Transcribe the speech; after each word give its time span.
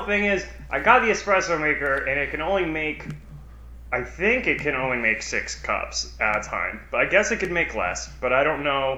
the 0.00 0.06
thing 0.06 0.24
is, 0.24 0.46
I 0.70 0.80
got 0.80 1.00
the 1.00 1.08
espresso 1.08 1.60
maker, 1.60 2.04
and 2.04 2.18
it 2.18 2.30
can 2.30 2.40
only 2.40 2.64
make. 2.64 3.06
I 3.92 4.02
think 4.02 4.46
it 4.46 4.60
can 4.60 4.74
only 4.74 4.96
make 4.96 5.22
six 5.22 5.60
cups 5.60 6.14
at 6.18 6.38
a 6.38 6.48
time, 6.48 6.80
but 6.90 7.00
I 7.00 7.06
guess 7.06 7.30
it 7.30 7.38
could 7.38 7.52
make 7.52 7.74
less. 7.74 8.10
But 8.20 8.32
I 8.32 8.42
don't 8.42 8.64
know 8.64 8.96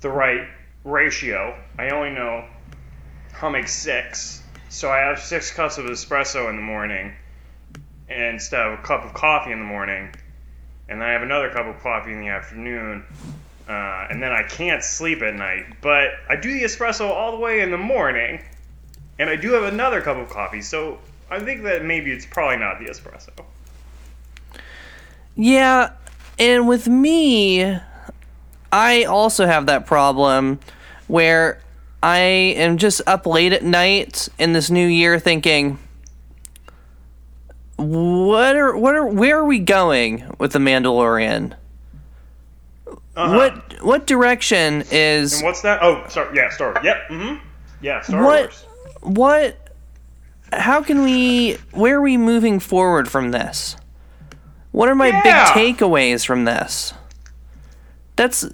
the 0.00 0.08
right 0.08 0.48
ratio. 0.84 1.58
I 1.78 1.90
only 1.90 2.10
know 2.10 2.44
I'll 3.40 3.50
make 3.50 3.68
six. 3.68 4.42
So 4.70 4.90
I 4.90 5.00
have 5.00 5.20
six 5.20 5.52
cups 5.52 5.76
of 5.76 5.84
espresso 5.84 6.48
in 6.48 6.56
the 6.56 6.62
morning, 6.62 7.14
instead 8.08 8.60
of 8.60 8.78
a 8.78 8.82
cup 8.82 9.04
of 9.04 9.12
coffee 9.14 9.52
in 9.52 9.58
the 9.58 9.64
morning, 9.64 10.14
and 10.88 11.00
then 11.00 11.08
I 11.08 11.12
have 11.12 11.22
another 11.22 11.50
cup 11.50 11.66
of 11.66 11.80
coffee 11.82 12.12
in 12.12 12.20
the 12.20 12.28
afternoon, 12.28 13.04
uh, 13.68 14.06
and 14.10 14.22
then 14.22 14.32
I 14.32 14.42
can't 14.42 14.82
sleep 14.82 15.22
at 15.22 15.34
night. 15.34 15.64
But 15.80 16.10
I 16.28 16.36
do 16.36 16.52
the 16.52 16.64
espresso 16.64 17.08
all 17.08 17.32
the 17.32 17.38
way 17.38 17.60
in 17.60 17.70
the 17.70 17.78
morning, 17.78 18.42
and 19.18 19.30
I 19.30 19.36
do 19.36 19.52
have 19.52 19.64
another 19.64 20.00
cup 20.00 20.16
of 20.16 20.28
coffee. 20.28 20.62
So 20.62 20.98
I 21.30 21.40
think 21.40 21.62
that 21.64 21.84
maybe 21.84 22.12
it's 22.12 22.26
probably 22.26 22.58
not 22.58 22.78
the 22.78 22.86
espresso. 22.86 23.30
Yeah, 25.34 25.92
and 26.38 26.68
with 26.68 26.88
me, 26.88 27.78
I 28.70 29.04
also 29.04 29.46
have 29.46 29.66
that 29.66 29.86
problem 29.86 30.60
where 31.06 31.60
I 32.02 32.18
am 32.18 32.78
just 32.78 33.00
up 33.06 33.26
late 33.26 33.52
at 33.52 33.62
night 33.62 34.28
in 34.38 34.52
this 34.52 34.70
new 34.70 34.86
year 34.86 35.18
thinking 35.18 35.78
what 37.76 38.56
are 38.56 38.76
what 38.76 38.94
are 38.94 39.06
where 39.06 39.38
are 39.38 39.44
we 39.44 39.58
going 39.58 40.30
with 40.38 40.52
the 40.52 40.58
Mandalorian? 40.58 41.54
Uh-huh. 43.14 43.36
What 43.36 43.82
what 43.82 44.06
direction 44.06 44.84
is 44.90 45.34
And 45.34 45.44
what's 45.44 45.62
that? 45.62 45.82
Oh, 45.82 46.04
sorry. 46.08 46.36
Yeah, 46.36 46.48
Star 46.50 46.72
Wars. 46.72 46.84
Yep. 46.84 47.08
Mm-hmm. 47.10 47.46
Yeah, 47.82 48.00
Star 48.02 48.22
what 48.22 48.40
Wars. 48.42 48.66
What 49.02 49.58
how 50.52 50.82
can 50.82 51.02
we 51.02 51.54
where 51.72 51.96
are 51.98 52.02
we 52.02 52.16
moving 52.16 52.58
forward 52.60 53.08
from 53.08 53.30
this? 53.30 53.76
What 54.70 54.88
are 54.88 54.94
my 54.94 55.08
Yeah. 55.08 55.52
big 55.54 55.76
takeaways 55.76 56.24
from 56.26 56.44
this? 56.44 56.94
That's 58.16 58.44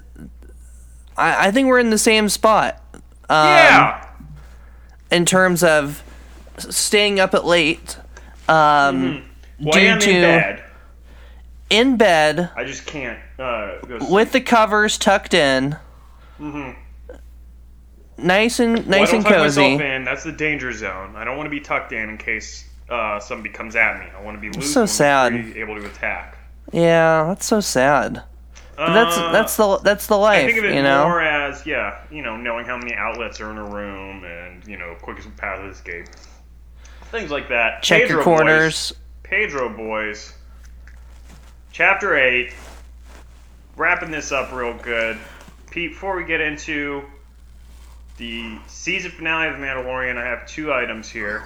I, 1.16 1.48
I 1.48 1.50
think 1.50 1.68
we're 1.68 1.78
in 1.80 1.90
the 1.90 1.98
same 1.98 2.28
spot. 2.28 2.82
Um, 3.30 3.46
yeah. 3.46 4.06
in 5.10 5.26
terms 5.26 5.62
of 5.62 6.02
staying 6.58 7.20
up 7.20 7.34
at 7.34 7.44
late 7.44 7.98
um, 8.48 9.22
Well, 9.60 9.72
due 9.72 9.80
I 9.80 9.82
am 9.82 9.98
to 10.00 10.10
in 10.10 10.22
bed. 10.22 10.64
in 11.68 11.96
bed 11.98 12.50
I 12.56 12.64
just 12.64 12.86
can't 12.86 13.18
uh, 13.38 13.78
go 13.86 13.98
with 14.10 14.32
the 14.32 14.40
covers 14.40 14.96
tucked 14.96 15.34
in, 15.34 15.76
nice 18.18 18.60
and 18.60 18.74
Well, 18.78 18.84
nice 18.86 19.10
don't 19.10 19.24
and 19.24 19.26
cozy. 19.26 19.76
That's 19.78 20.24
the 20.24 20.32
danger 20.32 20.72
zone. 20.72 21.16
I 21.16 21.24
don't 21.24 21.36
want 21.36 21.46
to 21.46 21.50
be 21.50 21.60
tucked 21.60 21.92
in 21.92 22.08
in 22.10 22.18
case 22.18 22.68
uh, 22.90 23.20
somebody 23.20 23.50
comes 23.52 23.76
at 23.76 23.98
me. 24.00 24.06
I 24.16 24.22
want 24.22 24.36
to 24.36 24.40
be 24.40 24.50
loose. 24.50 24.72
so 24.72 24.80
I 24.80 24.82
wanna 25.24 25.42
be 25.42 25.52
sad. 25.52 25.56
able 25.58 25.76
to 25.80 25.86
attack. 25.86 26.38
Yeah, 26.72 27.24
that's 27.28 27.46
so 27.46 27.60
sad. 27.60 28.22
But 28.76 28.92
that's 28.92 29.16
Uh, 29.16 29.32
that's 29.32 29.56
the 29.56 29.78
that's 29.78 30.06
the 30.06 30.16
life. 30.16 30.44
I 30.44 30.46
think 30.46 30.58
of 30.58 30.64
it 30.66 30.74
you 30.74 30.82
know. 30.82 31.08
more 31.08 31.20
as 31.20 31.66
yeah, 31.66 31.98
you 32.12 32.22
know, 32.22 32.36
knowing 32.36 32.64
how 32.64 32.76
many 32.76 32.94
outlets 32.94 33.40
are 33.40 33.50
in 33.50 33.58
a 33.58 33.64
room 33.64 34.24
and 34.24 34.64
you 34.68 34.76
know, 34.76 34.94
quickest 35.02 35.34
path 35.36 35.58
of 35.60 35.70
escape, 35.70 36.06
things 37.10 37.30
like 37.30 37.48
that. 37.48 37.82
Check 37.82 38.08
your 38.08 38.22
corners. 38.22 38.92
Boys. 38.92 38.98
Pedro 39.24 39.68
boys. 39.68 40.32
Chapter 41.72 42.16
eight. 42.16 42.52
Wrapping 43.76 44.10
this 44.10 44.32
up 44.32 44.52
real 44.52 44.74
good, 44.74 45.18
Pete. 45.70 45.90
Before 45.90 46.16
we 46.16 46.24
get 46.24 46.40
into 46.40 47.02
the 48.18 48.58
season 48.66 49.10
finale 49.12 49.48
of 49.48 49.58
The 49.58 49.64
Mandalorian, 49.64 50.16
I 50.16 50.26
have 50.26 50.46
two 50.46 50.72
items 50.72 51.08
here. 51.08 51.44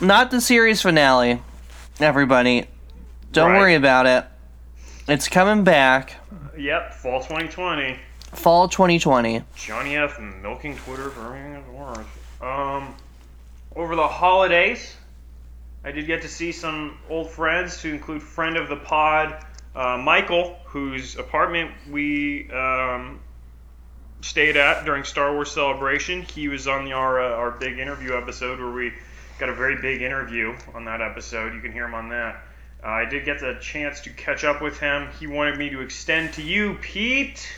Not 0.00 0.30
the 0.30 0.40
series 0.40 0.80
finale. 0.82 1.42
Everybody, 2.00 2.66
don't 3.32 3.52
Right. 3.52 3.58
worry 3.58 3.74
about 3.74 4.06
it. 4.06 4.24
It's 5.08 5.28
coming 5.28 5.64
back, 5.64 6.14
Yep, 6.56 6.94
fall 6.94 7.22
2020. 7.22 7.98
fall 8.32 8.68
2020. 8.68 9.42
Johnny 9.56 9.96
F. 9.96 10.18
milking 10.18 10.76
Twitter 10.76 11.10
for 11.10 11.26
everything 11.26 11.54
it's 11.54 11.68
worth. 11.68 12.42
Um, 12.42 12.94
over 13.74 13.96
the 13.96 14.06
holidays, 14.08 14.96
I 15.84 15.92
did 15.92 16.06
get 16.06 16.22
to 16.22 16.28
see 16.28 16.52
some 16.52 16.98
old 17.08 17.30
friends, 17.30 17.80
to 17.82 17.88
include 17.92 18.22
friend 18.22 18.56
of 18.56 18.68
the 18.68 18.76
pod, 18.76 19.44
uh, 19.74 19.96
Michael, 19.98 20.58
whose 20.64 21.16
apartment 21.16 21.70
we 21.90 22.50
um, 22.50 23.20
stayed 24.20 24.56
at 24.56 24.84
during 24.84 25.04
Star 25.04 25.32
Wars 25.32 25.50
Celebration. 25.50 26.22
He 26.22 26.48
was 26.48 26.66
on 26.66 26.84
the, 26.84 26.92
our 26.92 27.20
uh, 27.20 27.36
our 27.36 27.50
big 27.52 27.78
interview 27.78 28.16
episode 28.16 28.58
where 28.58 28.70
we 28.70 28.92
got 29.38 29.48
a 29.48 29.54
very 29.54 29.80
big 29.80 30.02
interview 30.02 30.56
on 30.74 30.84
that 30.86 31.00
episode. 31.00 31.54
You 31.54 31.60
can 31.60 31.72
hear 31.72 31.84
him 31.84 31.94
on 31.94 32.08
that. 32.10 32.42
Uh, 32.82 32.88
I 32.88 33.04
did 33.04 33.24
get 33.24 33.40
the 33.40 33.58
chance 33.60 34.00
to 34.02 34.10
catch 34.10 34.44
up 34.44 34.62
with 34.62 34.78
him. 34.78 35.08
He 35.18 35.26
wanted 35.26 35.58
me 35.58 35.70
to 35.70 35.80
extend 35.80 36.34
to 36.34 36.42
you, 36.42 36.74
Pete. 36.80 37.48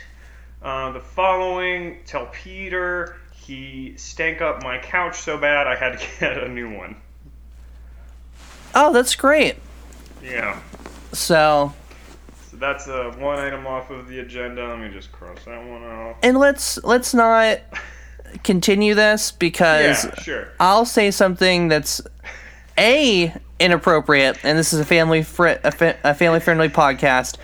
Uh, 0.61 0.91
the 0.91 0.99
following, 0.99 1.99
tell 2.05 2.27
Peter 2.27 3.15
he 3.49 3.93
stank 3.97 4.41
up 4.41 4.61
my 4.63 4.77
couch 4.77 5.19
so 5.19 5.37
bad 5.37 5.67
I 5.67 5.75
had 5.75 5.99
to 5.99 6.05
get 6.19 6.43
a 6.43 6.47
new 6.47 6.75
one. 6.75 6.95
Oh, 8.75 8.93
that's 8.93 9.15
great. 9.15 9.55
Yeah. 10.23 10.59
So, 11.13 11.73
So 11.73 11.73
that's 12.59 12.87
uh, 12.87 13.13
one 13.17 13.39
item 13.39 13.65
off 13.65 13.89
of 13.89 14.07
the 14.07 14.19
agenda. 14.19 14.67
Let 14.67 14.79
me 14.79 14.89
just 14.89 15.11
cross 15.11 15.37
that 15.45 15.65
one 15.65 15.83
off. 15.83 16.17
and 16.23 16.37
let's 16.37 16.81
let's 16.83 17.13
not 17.13 17.59
continue 18.43 18.93
this 18.93 19.31
because 19.31 20.05
Yeah, 20.05 20.15
sure. 20.21 20.47
I'll 20.59 20.85
say 20.85 21.11
something 21.11 21.67
that's 21.67 22.01
a 22.77 23.33
inappropriate, 23.59 24.39
and 24.43 24.57
this 24.57 24.71
is 24.73 24.79
a 24.79 24.85
family 24.85 25.23
fri- 25.23 25.57
a, 25.63 25.71
fa- 25.71 25.97
a 26.03 26.13
family 26.13 26.39
friendly 26.39 26.69
podcast, 26.69 27.37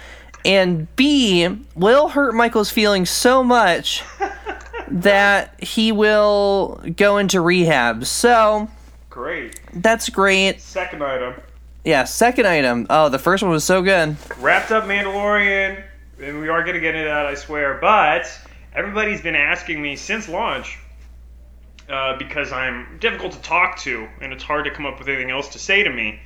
and 0.45 0.93
b 0.95 1.47
will 1.75 2.09
hurt 2.09 2.33
Michael's 2.35 2.69
feelings 2.71 3.09
so 3.09 3.43
much 3.43 4.03
that 4.87 5.61
he 5.61 5.91
will 5.91 6.81
go 6.95 7.17
into 7.17 7.41
rehab. 7.41 8.05
So 8.05 8.69
Great. 9.09 9.59
that's 9.73 10.09
great. 10.09 10.61
Second 10.61 11.03
item. 11.03 11.33
Yeah. 11.85 12.03
Second 12.03 12.47
item. 12.47 12.87
Oh, 12.89 13.09
the 13.09 13.19
first 13.19 13.43
one 13.43 13.51
was 13.51 13.63
so 13.63 13.81
good. 13.81 14.17
Wrapped 14.39 14.71
up 14.71 14.85
Mandalorian, 14.85 15.83
and 16.19 16.41
we 16.41 16.49
are 16.49 16.63
going 16.63 16.73
to 16.73 16.81
get 16.81 16.95
into 16.95 17.07
that, 17.07 17.27
I 17.27 17.35
swear. 17.35 17.77
But 17.79 18.27
everybody's 18.73 19.21
been 19.21 19.35
asking 19.35 19.81
me 19.81 19.95
since 19.95 20.27
launch, 20.27 20.79
uh, 21.87 22.17
because 22.17 22.51
I'm 22.51 22.97
difficult 22.99 23.33
to 23.33 23.41
talk 23.41 23.77
to, 23.79 24.07
and 24.19 24.33
it's 24.33 24.43
hard 24.43 24.65
to 24.65 24.71
come 24.71 24.87
up 24.87 24.97
with 24.97 25.07
anything 25.07 25.29
else 25.29 25.49
to 25.49 25.59
say 25.59 25.83
to 25.83 25.89
me, 25.91 26.19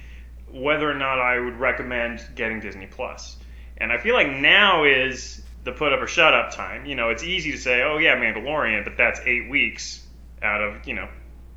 whether 0.51 0.89
or 0.89 0.95
not 0.95 1.19
I 1.19 1.37
would 1.39 1.59
recommend 1.59 2.25
getting 2.35 2.61
Disney 2.61 2.87
Plus. 2.87 3.37
And 3.77 3.91
I 3.91 3.97
feel 3.97 4.15
like 4.15 4.29
now 4.29 4.85
is 4.85 5.43
the 5.65 5.71
put 5.71 5.93
up 5.93 6.01
or 6.01 6.07
shut 6.07 6.33
up 6.33 6.51
time. 6.53 6.85
You 6.85 6.95
know, 6.95 7.09
it's 7.09 7.23
easy 7.23 7.51
to 7.51 7.57
say, 7.57 7.81
oh 7.83 7.97
yeah, 7.97 8.15
Mandalorian, 8.15 8.83
but 8.83 8.97
that's 8.97 9.19
eight 9.25 9.49
weeks 9.49 10.05
out 10.41 10.61
of 10.61 10.87
you 10.87 10.93
know 10.93 11.09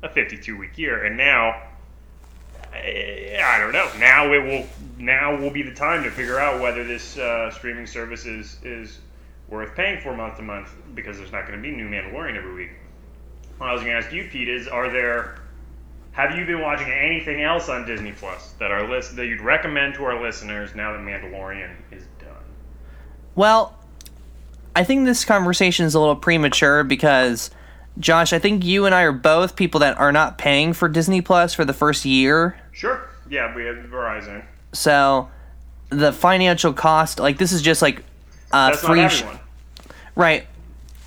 a 0.03 0.09
52 0.09 0.57
week 0.57 0.77
year, 0.77 1.05
and 1.05 1.15
now 1.15 1.61
I 2.73 3.39
I 3.43 3.59
don't 3.59 3.71
know. 3.71 3.89
Now 3.99 4.31
it 4.33 4.43
will. 4.43 4.67
Now 4.97 5.35
will 5.35 5.49
be 5.49 5.63
the 5.63 5.73
time 5.73 6.03
to 6.03 6.11
figure 6.11 6.39
out 6.39 6.61
whether 6.61 6.83
this 6.83 7.17
uh, 7.17 7.51
streaming 7.51 7.87
service 7.87 8.25
is 8.25 8.57
is 8.63 8.99
worth 9.49 9.75
paying 9.75 10.01
for 10.01 10.15
month 10.15 10.37
to 10.37 10.43
month 10.43 10.69
because 10.95 11.17
there's 11.17 11.31
not 11.31 11.47
going 11.47 11.61
to 11.61 11.61
be 11.61 11.75
new 11.75 11.87
Mandalorian 11.87 12.37
every 12.37 12.53
week. 12.53 12.71
What 13.57 13.69
I 13.69 13.73
was 13.73 13.81
going 13.81 13.93
to 13.93 14.05
ask 14.05 14.13
you, 14.13 14.27
Pete, 14.29 14.49
is 14.49 14.67
are 14.67 14.89
there 14.89 15.35
have 16.13 16.37
you 16.37 16.45
been 16.45 16.61
watching 16.61 16.91
anything 16.91 17.41
else 17.41 17.69
on 17.69 17.85
Disney 17.85 18.11
Plus 18.11 18.51
that 18.59 18.69
our 18.71 18.87
list 18.87 19.15
that 19.15 19.25
you'd 19.25 19.41
recommend 19.41 19.95
to 19.95 20.03
our 20.05 20.21
listeners 20.21 20.75
now 20.75 20.93
that 20.93 21.01
Mandalorian 21.01 21.71
is 21.91 22.03
done? 22.19 22.29
Well, 23.35 23.75
I 24.75 24.83
think 24.83 25.05
this 25.05 25.25
conversation 25.25 25.85
is 25.85 25.95
a 25.95 25.99
little 25.99 26.15
premature 26.15 26.83
because, 26.83 27.49
Josh, 27.99 28.33
I 28.33 28.39
think 28.39 28.63
you 28.65 28.85
and 28.85 28.95
I 28.95 29.03
are 29.03 29.11
both 29.11 29.55
people 29.55 29.79
that 29.81 29.97
are 29.97 30.11
not 30.11 30.37
paying 30.37 30.73
for 30.73 30.89
Disney 30.89 31.21
Plus 31.21 31.53
for 31.53 31.63
the 31.63 31.73
first 31.73 32.05
year. 32.05 32.57
Sure. 32.71 33.07
Yeah, 33.29 33.55
we 33.55 33.65
have 33.65 33.75
Verizon. 33.75 34.43
So 34.73 35.29
the 35.89 36.11
financial 36.11 36.73
cost, 36.73 37.19
like 37.19 37.37
this 37.37 37.51
is 37.51 37.61
just 37.61 37.81
like 37.81 38.03
uh, 38.51 38.71
That's 38.71 38.83
free, 38.83 39.01
not 39.01 39.11
sh- 39.11 39.23
right? 40.15 40.47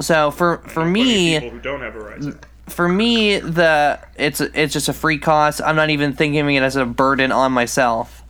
So 0.01 0.31
for 0.31 0.59
for 0.59 0.85
me, 0.85 1.35
people 1.35 1.51
who 1.51 1.61
don't 1.61 1.81
have 1.81 1.95
Verizon. 1.95 2.39
for 2.69 2.89
me, 2.89 3.39
the 3.39 3.99
it's 4.17 4.41
it's 4.41 4.73
just 4.73 4.89
a 4.89 4.93
free 4.93 5.19
cost. 5.19 5.61
I'm 5.63 5.77
not 5.77 5.91
even 5.91 6.13
thinking 6.13 6.41
of 6.41 6.49
it 6.49 6.63
as 6.63 6.77
a 6.77 6.85
burden 6.87 7.33
on 7.33 7.53
myself. 7.53 8.23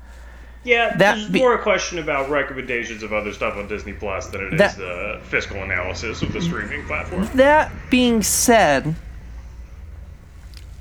Yeah, 0.67 0.97
That 0.97 1.19
is 1.19 1.29
be- 1.29 1.39
more 1.39 1.55
a 1.55 1.59
question 1.63 1.99
about 2.01 2.29
recommendations 2.29 3.03
of 3.03 3.13
other 3.13 3.33
stuff 3.33 3.57
on 3.57 3.69
Disney 3.69 3.93
Plus 3.93 4.27
than 4.27 4.41
it 4.49 4.55
is 4.55 4.59
That- 4.77 4.81
uh, 4.85 5.21
fiscal 5.21 5.63
analysis 5.63 6.23
of 6.23 6.33
the 6.33 6.41
streaming 6.43 6.85
platform. 6.87 7.29
That 7.35 7.71
being 7.89 8.23
said, 8.23 8.97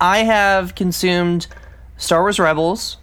I 0.02 0.20
have 0.20 0.76
consumed 0.76 1.48
Star 1.98 2.22
Wars 2.22 2.40
Rebels. 2.40 2.98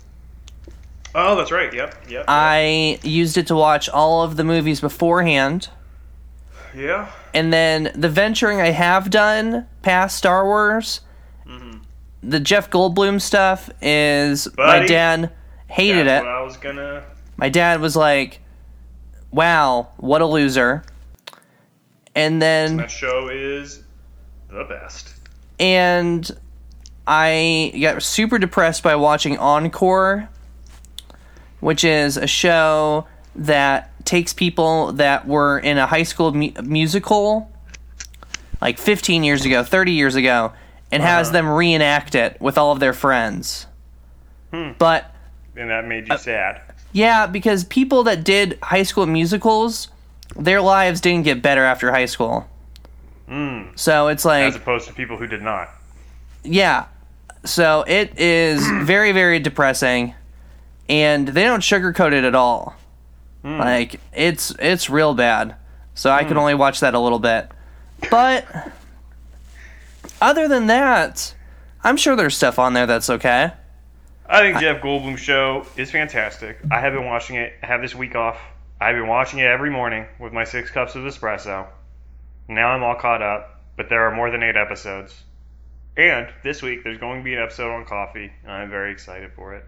Oh, 1.15 1.37
that's 1.37 1.53
right. 1.53 1.73
Yep. 1.73 1.95
Yep. 2.09 2.25
I 2.29 2.99
used 3.03 3.37
it 3.39 3.47
to 3.49 3.55
watch 3.55 3.89
all 3.89 4.23
of 4.23 4.37
the 4.37 4.45
movies 4.45 4.81
beforehand. 4.81 5.69
yeah. 6.75 7.11
And 7.35 7.51
then 7.53 7.93
the 7.95 8.09
venturing 8.11 8.61
I 8.61 8.71
have 8.73 9.09
done 9.09 9.67
past 9.83 10.17
Star 10.19 10.45
Wars 10.45 11.01
the 12.25 12.39
Jeff 12.39 12.71
Goldblum 12.71 13.21
stuff 13.21 13.69
is 13.83 14.47
my 14.57 14.79
Buddy, 14.79 14.87
dad 14.87 15.33
hated 15.73 16.07
That's 16.07 16.25
it. 16.25 16.29
I 16.29 16.43
was 16.43 16.57
gonna. 16.57 17.03
My 17.37 17.49
dad 17.49 17.81
was 17.81 17.97
like, 17.97 18.41
"Wow, 19.31 19.89
what 19.97 20.21
a 20.23 20.27
loser." 20.27 20.85
And 22.15 22.41
then 22.43 22.77
That 22.77 22.91
show 22.91 23.29
is 23.33 23.83
the 24.51 24.65
best. 24.65 25.15
and 25.59 26.31
I 27.07 27.73
got 27.81 28.03
super 28.03 28.39
depressed 28.39 28.83
by 28.83 28.95
watching 28.97 29.39
Encore, 29.39 30.29
which 31.61 31.85
is 31.85 32.17
a 32.17 32.27
show 32.27 33.07
that 33.35 33.91
takes 34.05 34.33
people 34.35 34.93
that 34.93 35.27
were 35.27 35.59
in 35.59 35.79
a 35.79 35.87
high 35.87 36.03
school 36.03 36.33
mu- 36.35 36.53
musical 36.63 37.51
like 38.61 38.79
15 38.79 39.25
years 39.25 39.45
ago, 39.45 39.65
30 39.65 39.93
years 39.93 40.15
ago, 40.15 40.53
and 40.93 41.03
has 41.03 41.29
Uh-huh. 41.29 41.33
them 41.33 41.49
reenact 41.49 42.15
it 42.15 42.37
with 42.41 42.57
all 42.59 42.71
of 42.73 42.79
their 42.79 42.93
friends. 42.93 43.67
Hmm. 44.53 44.73
But 44.79 45.12
And 45.57 45.71
that 45.71 45.87
made 45.87 46.11
Uh, 46.11 46.15
you 46.15 46.19
sad. 46.19 46.61
yeah, 46.93 47.27
because 47.27 47.65
people 47.65 48.05
that 48.05 48.25
did 48.25 48.59
high 48.63 48.83
school 48.85 49.07
musicals, 49.07 49.89
their 50.37 50.61
lives 50.61 51.01
didn't 51.01 51.25
get 51.25 51.43
better 51.43 51.65
after 51.65 51.91
high 51.93 52.07
school. 52.07 52.49
Mm. 53.29 53.79
So 53.79 54.09
it's 54.09 54.25
like 54.25 54.45
As 54.45 54.57
opposed 54.57 54.89
to 54.89 54.95
people 54.95 55.17
who 55.17 55.27
did 55.27 55.43
not. 55.43 55.69
Yeah. 56.43 56.87
So 57.45 57.85
it 57.87 58.19
is 58.19 58.67
very, 58.83 59.13
very 59.13 59.39
depressing, 59.41 60.15
and 60.89 61.29
they 61.29 61.45
don't 61.45 61.61
sugarcoat 61.61 62.13
it 62.13 62.25
at 62.25 62.35
all. 62.35 62.75
Hmm. 63.43 63.59
Like 63.59 64.01
it's 64.13 64.55
it's 64.59 64.89
real 64.89 65.15
bad. 65.15 65.57
So 65.95 66.11
I 66.11 66.25
can 66.25 66.37
only 66.39 66.55
watch 66.55 66.81
that 66.81 66.95
a 66.95 66.99
little 66.99 67.19
bit. 67.19 67.51
But 68.11 68.47
other 70.21 70.49
than 70.49 70.67
that, 70.69 71.35
I'm 71.85 71.97
sure 71.97 72.17
there's 72.17 72.37
stuff 72.37 72.59
on 72.59 72.73
there 72.75 72.87
that's 72.87 73.11
okay. 73.11 73.53
I 74.27 74.41
think 74.41 74.61
Jeff 74.61 74.81
Goldblum's 74.81 75.21
show 75.21 75.67
is 75.77 75.91
fantastic. 75.91 76.59
I 76.71 76.81
have 76.81 76.93
been 76.93 77.07
watching 77.07 77.37
it. 77.37 77.55
I 77.63 77.67
have 77.67 77.83
this 77.83 77.95
week 77.95 78.15
off. 78.15 78.39
I've 78.81 78.95
been 78.95 79.09
watching 79.09 79.41
it 79.41 79.47
every 79.47 79.71
morning 79.71 80.07
with 80.19 80.33
my 80.33 80.45
six 80.45 80.71
cups 80.71 80.95
of 80.95 81.03
espresso. 81.03 81.67
Now 82.49 82.69
I'm 82.69 82.83
all 82.83 82.95
caught 82.95 83.23
up, 83.23 83.61
but 83.77 83.89
there 83.89 84.03
are 84.03 84.15
more 84.15 84.31
than 84.31 84.43
eight 84.43 84.57
episodes. 84.57 85.23
And 85.97 86.29
this 86.43 86.63
week 86.63 86.85
there's 86.85 86.99
going 86.99 87.21
to 87.21 87.25
be 87.25 87.35
an 87.35 87.43
episode 87.43 87.73
on 87.73 87.85
coffee, 87.85 88.33
and 88.43 88.53
I'm 88.53 88.71
very 88.71 88.93
excited 88.93 89.33
for 89.35 89.55
it. 89.55 89.65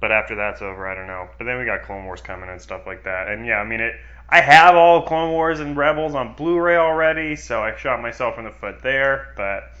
But 0.00 0.12
after 0.12 0.34
that's 0.34 0.60
over, 0.60 0.86
I 0.86 0.94
don't 0.94 1.06
know. 1.06 1.28
But 1.38 1.44
then 1.44 1.58
we 1.58 1.64
got 1.64 1.84
Clone 1.84 2.04
Wars 2.04 2.20
coming 2.20 2.50
and 2.50 2.60
stuff 2.60 2.86
like 2.86 3.04
that. 3.04 3.28
And 3.28 3.46
yeah, 3.46 3.58
I 3.58 3.64
mean 3.64 3.80
it. 3.80 3.94
I 4.28 4.40
have 4.40 4.74
all 4.74 5.02
Clone 5.02 5.30
Wars 5.30 5.60
and 5.60 5.76
Rebels 5.76 6.14
on 6.14 6.34
Blu-ray 6.34 6.76
already, 6.76 7.36
so 7.36 7.62
I 7.62 7.76
shot 7.76 8.02
myself 8.02 8.38
in 8.38 8.44
the 8.44 8.50
foot 8.50 8.82
there. 8.82 9.32
But 9.36 9.72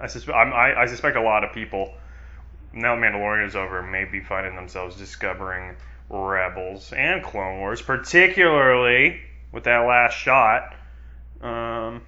I 0.00 0.32
I, 0.32 0.82
I 0.82 0.86
suspect 0.86 1.16
a 1.16 1.20
lot 1.22 1.44
of 1.44 1.52
people 1.52 1.92
now 2.72 2.94
Mandalorian 2.96 3.46
is 3.46 3.56
over 3.56 3.82
may 3.82 4.04
be 4.04 4.20
finding 4.20 4.54
themselves 4.54 4.96
discovering 4.96 5.76
Rebels 6.08 6.92
and 6.92 7.22
Clone 7.22 7.58
Wars, 7.58 7.82
particularly 7.82 9.20
with 9.52 9.64
that 9.64 9.78
last 9.80 10.14
shot. 10.14 10.74
Um, 11.42 12.02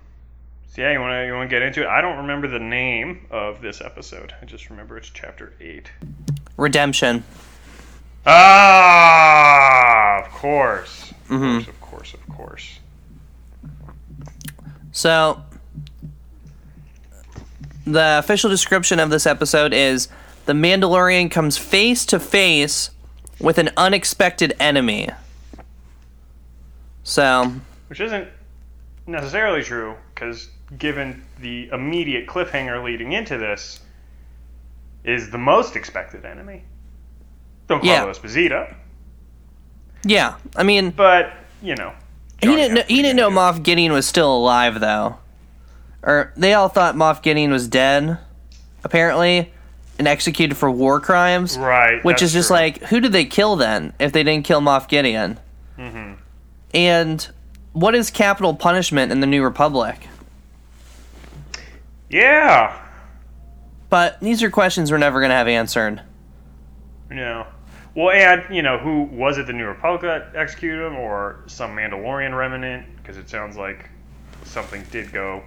so 0.68 0.82
yeah, 0.82 0.92
you 0.92 1.00
want 1.00 1.12
to 1.12 1.26
you 1.26 1.32
want 1.34 1.48
to 1.50 1.54
get 1.54 1.62
into 1.62 1.82
it? 1.82 1.86
I 1.86 2.00
don't 2.00 2.18
remember 2.18 2.48
the 2.48 2.58
name 2.58 3.26
of 3.30 3.60
this 3.60 3.80
episode. 3.80 4.32
I 4.40 4.44
just 4.44 4.70
remember 4.70 4.96
it's 4.96 5.10
chapter 5.10 5.52
eight. 5.60 5.90
Redemption. 6.56 7.24
Ah, 8.24 10.22
of 10.24 10.30
course, 10.32 11.10
of 11.12 11.16
Mhm. 11.28 11.64
course, 11.64 11.68
of 11.68 11.80
course, 11.80 12.14
of 12.14 12.26
course. 12.36 12.78
So 14.92 15.42
the 17.86 18.18
official 18.18 18.50
description 18.50 18.98
of 18.98 19.10
this 19.10 19.26
episode 19.26 19.72
is 19.72 20.08
the 20.46 20.52
Mandalorian 20.52 21.30
comes 21.30 21.56
face 21.58 22.04
to 22.06 22.20
face 22.20 22.90
with 23.40 23.58
an 23.58 23.70
unexpected 23.76 24.54
enemy. 24.60 25.08
So, 27.04 27.52
Which 27.88 28.00
isn't 28.00 28.28
necessarily 29.06 29.62
true, 29.62 29.96
because 30.14 30.48
given 30.78 31.24
the 31.40 31.68
immediate 31.72 32.26
cliffhanger 32.26 32.82
leading 32.82 33.12
into 33.12 33.36
this, 33.38 33.80
is 35.04 35.30
the 35.30 35.38
most 35.38 35.74
expected 35.74 36.24
enemy. 36.24 36.62
Don't 37.66 37.80
call 37.80 37.88
Yeah. 37.88 38.04
it 38.04 38.16
Esposito, 38.16 38.72
yeah, 40.04 40.34
I 40.56 40.62
mean, 40.62 40.90
but 40.90 41.32
you 41.62 41.74
know. 41.76 41.92
he 42.40 42.48
didn't 42.48 42.74
know, 42.74 42.82
he 42.88 43.02
didn't 43.02 43.16
know 43.16 43.30
Moff 43.30 43.62
Gideon 43.62 43.92
was 43.92 44.06
still 44.06 44.34
alive 44.36 44.80
though. 44.80 45.16
Or 46.02 46.32
they 46.36 46.54
all 46.54 46.68
thought 46.68 46.94
Moff 46.94 47.22
Gideon 47.22 47.52
was 47.52 47.68
dead 47.68 48.18
apparently 48.84 49.52
and 49.98 50.08
executed 50.08 50.56
for 50.56 50.70
war 50.70 51.00
crimes. 51.00 51.56
Right. 51.56 52.04
which 52.04 52.22
is 52.22 52.32
just 52.32 52.48
true. 52.48 52.56
like 52.56 52.82
who 52.84 53.00
did 53.00 53.12
they 53.12 53.24
kill 53.24 53.56
then 53.56 53.92
if 54.00 54.12
they 54.12 54.22
didn't 54.24 54.44
kill 54.44 54.60
Moff 54.60 54.88
Gideon? 54.88 55.38
Mm-hmm. 55.78 56.14
And 56.74 57.28
what 57.72 57.94
is 57.94 58.10
capital 58.10 58.54
punishment 58.54 59.12
in 59.12 59.20
the 59.20 59.26
New 59.26 59.42
Republic? 59.42 60.08
Yeah. 62.10 62.78
But 63.88 64.20
these 64.20 64.42
are 64.42 64.50
questions 64.50 64.90
we're 64.90 64.98
never 64.98 65.20
going 65.20 65.30
to 65.30 65.36
have 65.36 65.48
answered. 65.48 66.02
No. 67.10 67.46
Well, 67.94 68.10
and 68.10 68.54
you 68.54 68.62
know, 68.62 68.78
who 68.78 69.02
was 69.02 69.36
it? 69.38 69.46
The 69.46 69.52
New 69.52 69.66
Republic 69.66 70.02
that 70.02 70.34
executed 70.34 70.86
him, 70.86 70.96
or 70.96 71.44
some 71.46 71.76
Mandalorian 71.76 72.36
remnant? 72.36 72.86
Because 72.96 73.18
it 73.18 73.28
sounds 73.28 73.56
like 73.56 73.90
something 74.44 74.82
did 74.90 75.12
go 75.12 75.42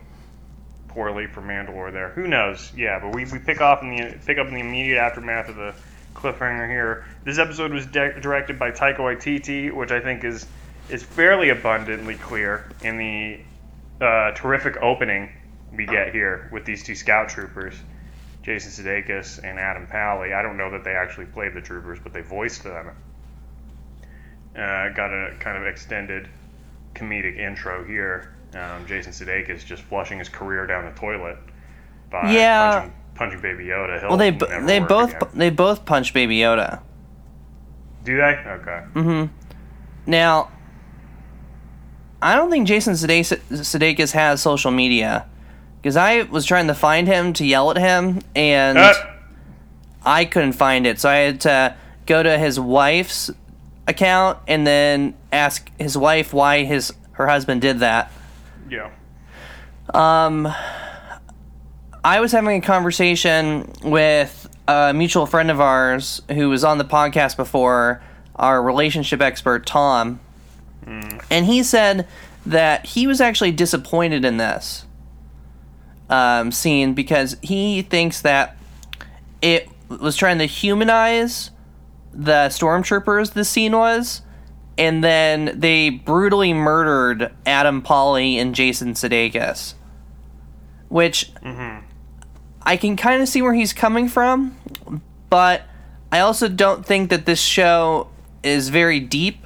poorly 0.96 1.28
for 1.28 1.42
Mandalore 1.42 1.92
there. 1.92 2.10
Who 2.12 2.26
knows? 2.26 2.72
Yeah, 2.76 3.00
but 3.00 3.14
we, 3.14 3.26
we 3.26 3.38
pick 3.38 3.62
off 3.62 3.84
in 3.84 3.90
the 3.90 4.18
pick 4.26 4.40
up 4.40 4.48
in 4.48 4.54
the 4.54 4.62
immediate 4.62 4.98
aftermath 4.98 5.50
of 5.50 5.58
the 5.58 5.76
cliffhanger 6.16 6.68
here. 6.68 7.06
This 7.26 7.38
episode 7.38 7.72
was 7.72 7.86
de- 7.86 8.20
directed 8.22 8.58
by 8.58 8.72
Taika 8.72 9.00
Waititi, 9.00 9.72
which 9.72 9.92
I 9.92 10.00
think 10.00 10.24
is 10.24 10.48
is 10.90 11.04
fairly 11.04 11.50
abundantly 11.50 12.16
clear 12.16 12.66
in 12.82 12.98
the 12.98 13.40
uh, 14.04 14.32
terrific 14.32 14.78
opening 14.82 15.30
we 15.76 15.86
get 15.86 16.14
here 16.14 16.48
with 16.52 16.64
these 16.64 16.84
two 16.84 16.96
scout 16.96 17.28
troopers. 17.28 17.76
Jason 18.44 18.72
Sudeikis 18.72 19.40
and 19.44 19.60
Adam 19.60 19.88
Pally. 19.88 20.34
I 20.34 20.42
don't 20.42 20.56
know 20.56 20.72
that 20.72 20.84
they 20.84 20.94
actually 20.94 21.26
played 21.26 21.54
the 21.54 21.62
troopers, 21.62 22.00
but 22.02 22.14
they 22.14 22.22
voiced 22.22 22.64
them. 22.64 22.92
Uh, 24.56 24.90
got 24.90 25.12
a 25.12 25.36
kind 25.40 25.58
of 25.58 25.66
extended 25.66 26.30
comedic 26.94 27.38
intro 27.38 27.84
here. 27.84 28.35
Um, 28.56 28.86
Jason 28.88 29.12
Sudeikis 29.12 29.66
just 29.66 29.84
flushing 29.84 30.18
his 30.20 30.30
career 30.30 30.66
down 30.66 30.86
the 30.86 30.92
toilet 30.92 31.38
by 32.10 32.32
Yeah. 32.32 32.72
punching, 32.80 32.94
punching 33.16 33.42
Baby 33.42 33.66
Yoda. 33.66 34.00
He'll 34.00 34.10
Well, 34.10 34.18
they 34.18 34.32
never 34.32 34.66
they 34.66 34.80
both 34.80 35.16
again. 35.16 35.30
they 35.34 35.50
both 35.50 35.86
punch 35.86 36.14
Baby 36.14 36.38
Yoda. 36.38 36.80
do 38.06 38.16
they? 38.18 38.38
Okay. 38.48 38.80
hmm 38.94 39.26
Now, 40.06 40.50
I 42.22 42.36
don't 42.36 42.50
think 42.50 42.68
Jason 42.68 42.94
Sudeikis, 42.94 43.40
Sudeikis 43.52 44.12
has 44.14 44.42
social 44.42 44.72
media 44.72 45.26
because 45.82 45.98
I 45.98 46.22
was 46.24 46.46
trying 46.46 46.68
to 46.68 46.74
find 46.76 47.08
him 47.08 47.34
to 47.34 47.46
yell 47.46 47.72
at 47.72 47.78
him 47.78 48.22
and 48.36 48.78
Uh, 48.78 48.94
I 50.06 50.26
couldn't 50.26 50.54
find 50.54 50.86
it, 50.88 51.00
so 51.00 51.10
I 51.10 51.16
had 51.16 51.42
to 51.42 51.76
go 52.06 52.24
to 52.24 52.38
his 52.38 52.60
wife's 52.60 53.32
account 53.88 54.38
and 54.48 54.66
then 54.66 55.14
ask 55.32 55.70
his 55.80 55.98
wife 55.98 56.34
why 56.34 56.64
his 56.64 56.94
her 57.14 57.28
husband 57.28 57.62
did 57.62 57.80
that. 57.80 58.12
Yeah. 58.70 58.92
Um, 59.94 60.48
I 62.04 62.20
was 62.20 62.32
having 62.32 62.58
a 62.58 62.66
conversation 62.66 63.72
with 63.84 64.50
a 64.68 64.94
mutual 64.94 65.26
friend 65.26 65.52
of 65.52 65.60
ours 65.62 66.22
who 66.32 66.50
was 66.50 66.64
on 66.64 66.78
the 66.78 66.86
podcast 66.86 67.38
before, 67.38 68.02
our 68.36 68.62
relationship 68.62 69.22
expert 69.22 69.66
Tom, 69.66 70.20
and 71.30 71.46
he 71.46 71.64
said 71.64 72.08
that 72.46 72.86
he 72.86 73.08
was 73.08 73.22
actually 73.22 73.52
disappointed 73.52 74.24
in 74.24 74.38
this 74.38 74.86
um, 76.10 76.52
scene 76.52 76.94
because 76.94 77.38
he 77.42 77.82
thinks 77.82 78.22
that 78.22 78.58
it 79.42 79.70
was 79.90 80.16
trying 80.16 80.38
to 80.40 80.46
humanize 80.46 81.52
the 82.14 82.50
stormtroopers. 82.50 83.34
This 83.34 83.50
scene 83.50 83.74
was. 83.74 84.22
And 84.78 85.04
then 85.04 85.60
they 85.60 85.90
brutally 85.90 86.54
murdered 86.54 87.34
Adam 87.46 87.82
Pally 87.82 88.38
and 88.38 88.54
Jason 88.54 88.94
Sudeikis 88.94 89.76
which 90.90 91.32
hmm 91.44 91.80
I 92.68 92.78
can 92.78 92.96
kind 92.96 93.22
of 93.22 93.28
see 93.28 93.44
where 93.44 93.54
he's 93.54 93.74
coming 93.74 94.08
from, 94.08 94.58
but 95.30 95.62
I 96.12 96.22
also 96.22 96.48
don't 96.50 96.84
think 96.84 97.12
that 97.12 97.28
this 97.28 97.40
show 97.40 98.10
is 98.42 98.70
very 98.70 99.00
deep 99.00 99.46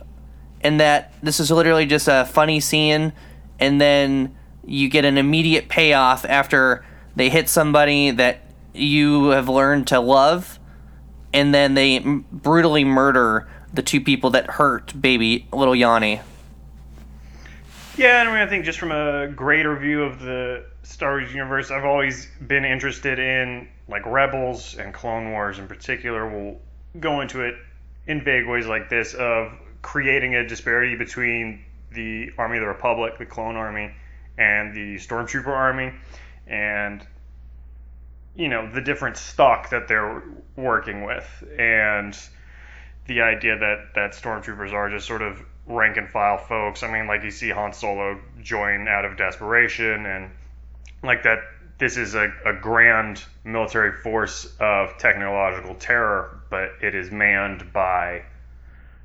and 0.61 0.79
that 0.79 1.13
this 1.21 1.41
is 1.41 1.51
literally 1.51 1.85
just 1.85 2.07
a 2.07 2.23
funny 2.23 2.61
scene 2.61 3.11
and 3.59 3.81
then 3.81 4.33
you 4.65 4.87
get 4.87 5.03
an 5.03 5.17
immediate 5.17 5.67
payoff 5.67 6.23
after 6.23 6.85
they 7.17 7.29
hit 7.29 7.49
somebody 7.49 8.11
that 8.11 8.39
you 8.73 9.29
have 9.29 9.49
learned 9.49 9.87
to 9.87 9.99
love 9.99 10.57
and 11.33 11.53
then 11.53 11.73
they 11.73 11.97
m- 11.97 12.23
brutally 12.31 12.85
murder 12.85 13.49
the 13.73 13.81
two 13.81 14.01
people 14.01 14.31
that 14.31 14.49
hurt 14.49 14.99
baby 14.99 15.47
little 15.51 15.75
Yanni. 15.75 16.21
Yeah, 17.97 18.23
I 18.25 18.31
mean, 18.31 18.35
I 18.35 18.47
think 18.47 18.65
just 18.65 18.79
from 18.79 18.91
a 18.91 19.27
greater 19.27 19.75
view 19.75 20.03
of 20.03 20.19
the 20.19 20.65
Star 20.83 21.17
Wars 21.17 21.33
universe, 21.33 21.69
I've 21.69 21.85
always 21.85 22.27
been 22.47 22.63
interested 22.63 23.19
in 23.19 23.67
like 23.87 24.05
Rebels 24.05 24.77
and 24.77 24.93
Clone 24.93 25.31
Wars 25.31 25.59
in 25.59 25.67
particular. 25.67 26.27
We'll 26.27 26.57
go 26.99 27.21
into 27.21 27.41
it 27.41 27.55
in 28.07 28.23
vague 28.23 28.47
ways 28.47 28.67
like 28.67 28.89
this 28.89 29.13
of 29.13 29.51
creating 29.81 30.35
a 30.35 30.47
disparity 30.47 30.95
between 30.95 31.63
the 31.91 32.31
Army 32.37 32.57
of 32.57 32.61
the 32.61 32.67
Republic, 32.67 33.17
the 33.17 33.25
Clone 33.25 33.55
Army, 33.55 33.91
and 34.37 34.73
the 34.73 34.95
Stormtrooper 34.95 35.47
Army, 35.47 35.91
and 36.47 37.05
you 38.35 38.47
know 38.47 38.71
the 38.71 38.81
different 38.81 39.17
stock 39.17 39.69
that 39.69 39.87
they're 39.87 40.23
working 40.55 41.03
with, 41.03 41.27
and 41.57 42.17
the 43.09 43.21
idea 43.21 43.57
that 43.57 43.95
that 43.95 44.11
stormtroopers 44.11 44.71
are 44.71 44.89
just 44.89 45.05
sort 45.05 45.23
of 45.23 45.43
rank 45.65 45.97
and 45.97 46.09
file 46.09 46.37
folks. 46.37 46.83
I 46.83 46.91
mean, 46.91 47.07
like 47.07 47.23
you 47.23 47.31
see 47.31 47.49
Han 47.49 47.73
Solo 47.73 48.19
join 48.41 48.87
out 48.87 49.03
of 49.03 49.17
desperation, 49.17 50.05
and 50.05 50.31
like 51.03 51.23
that. 51.23 51.39
This 51.79 51.95
is 51.95 52.13
a, 52.13 52.29
a 52.45 52.51
grand 52.51 53.23
military 53.45 53.93
force 53.93 54.53
of 54.59 54.97
technological 54.97 55.75
terror, 55.75 56.41
but 56.49 56.71
it 56.81 56.93
is 56.93 57.09
manned 57.09 57.71
by 57.71 58.23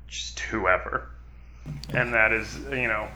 just 0.07 0.41
whoever, 0.41 1.07
and 1.93 2.13
that 2.13 2.33
is 2.33 2.53
you 2.71 2.87
know 2.87 3.07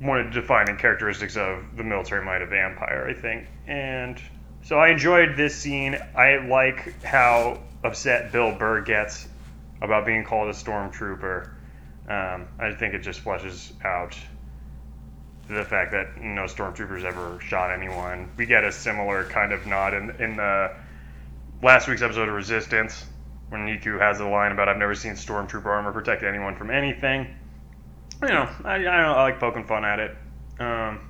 one 0.00 0.20
of 0.20 0.26
the 0.26 0.40
defining 0.40 0.76
characteristics 0.76 1.36
of 1.36 1.76
the 1.76 1.82
military 1.82 2.22
might 2.22 2.42
of 2.42 2.50
the 2.50 2.60
Empire, 2.60 3.08
I 3.08 3.18
think. 3.18 3.46
And 3.66 4.20
so 4.62 4.78
I 4.78 4.90
enjoyed 4.90 5.34
this 5.34 5.56
scene. 5.56 5.96
I 6.14 6.46
like 6.46 7.02
how 7.02 7.60
upset 7.82 8.32
Bill 8.32 8.52
Burr 8.52 8.82
gets 8.82 9.26
about 9.84 10.06
being 10.06 10.24
called 10.24 10.48
a 10.48 10.52
stormtrooper. 10.52 11.50
Um, 12.08 12.48
I 12.58 12.72
think 12.72 12.94
it 12.94 13.00
just 13.00 13.20
flushes 13.20 13.72
out 13.84 14.16
the 15.48 15.64
fact 15.64 15.92
that 15.92 16.20
no 16.20 16.42
stormtroopers 16.42 17.04
ever 17.04 17.38
shot 17.40 17.70
anyone. 17.70 18.30
We 18.36 18.46
get 18.46 18.64
a 18.64 18.72
similar 18.72 19.24
kind 19.24 19.52
of 19.52 19.66
nod 19.66 19.94
in, 19.94 20.10
in 20.18 20.36
the 20.36 20.74
last 21.62 21.88
week's 21.88 22.02
episode 22.02 22.28
of 22.28 22.34
Resistance 22.34 23.04
when 23.50 23.66
Neeku 23.66 24.00
has 24.00 24.20
a 24.20 24.26
line 24.26 24.52
about 24.52 24.68
I've 24.68 24.78
never 24.78 24.94
seen 24.94 25.12
stormtrooper 25.12 25.66
armor 25.66 25.92
protect 25.92 26.22
anyone 26.22 26.56
from 26.56 26.70
anything. 26.70 27.34
You 28.22 28.28
know, 28.28 28.48
I, 28.64 28.84
I, 28.84 29.02
I 29.02 29.22
like 29.22 29.38
poking 29.38 29.64
fun 29.64 29.84
at 29.84 29.98
it. 29.98 30.16
Um, 30.58 31.08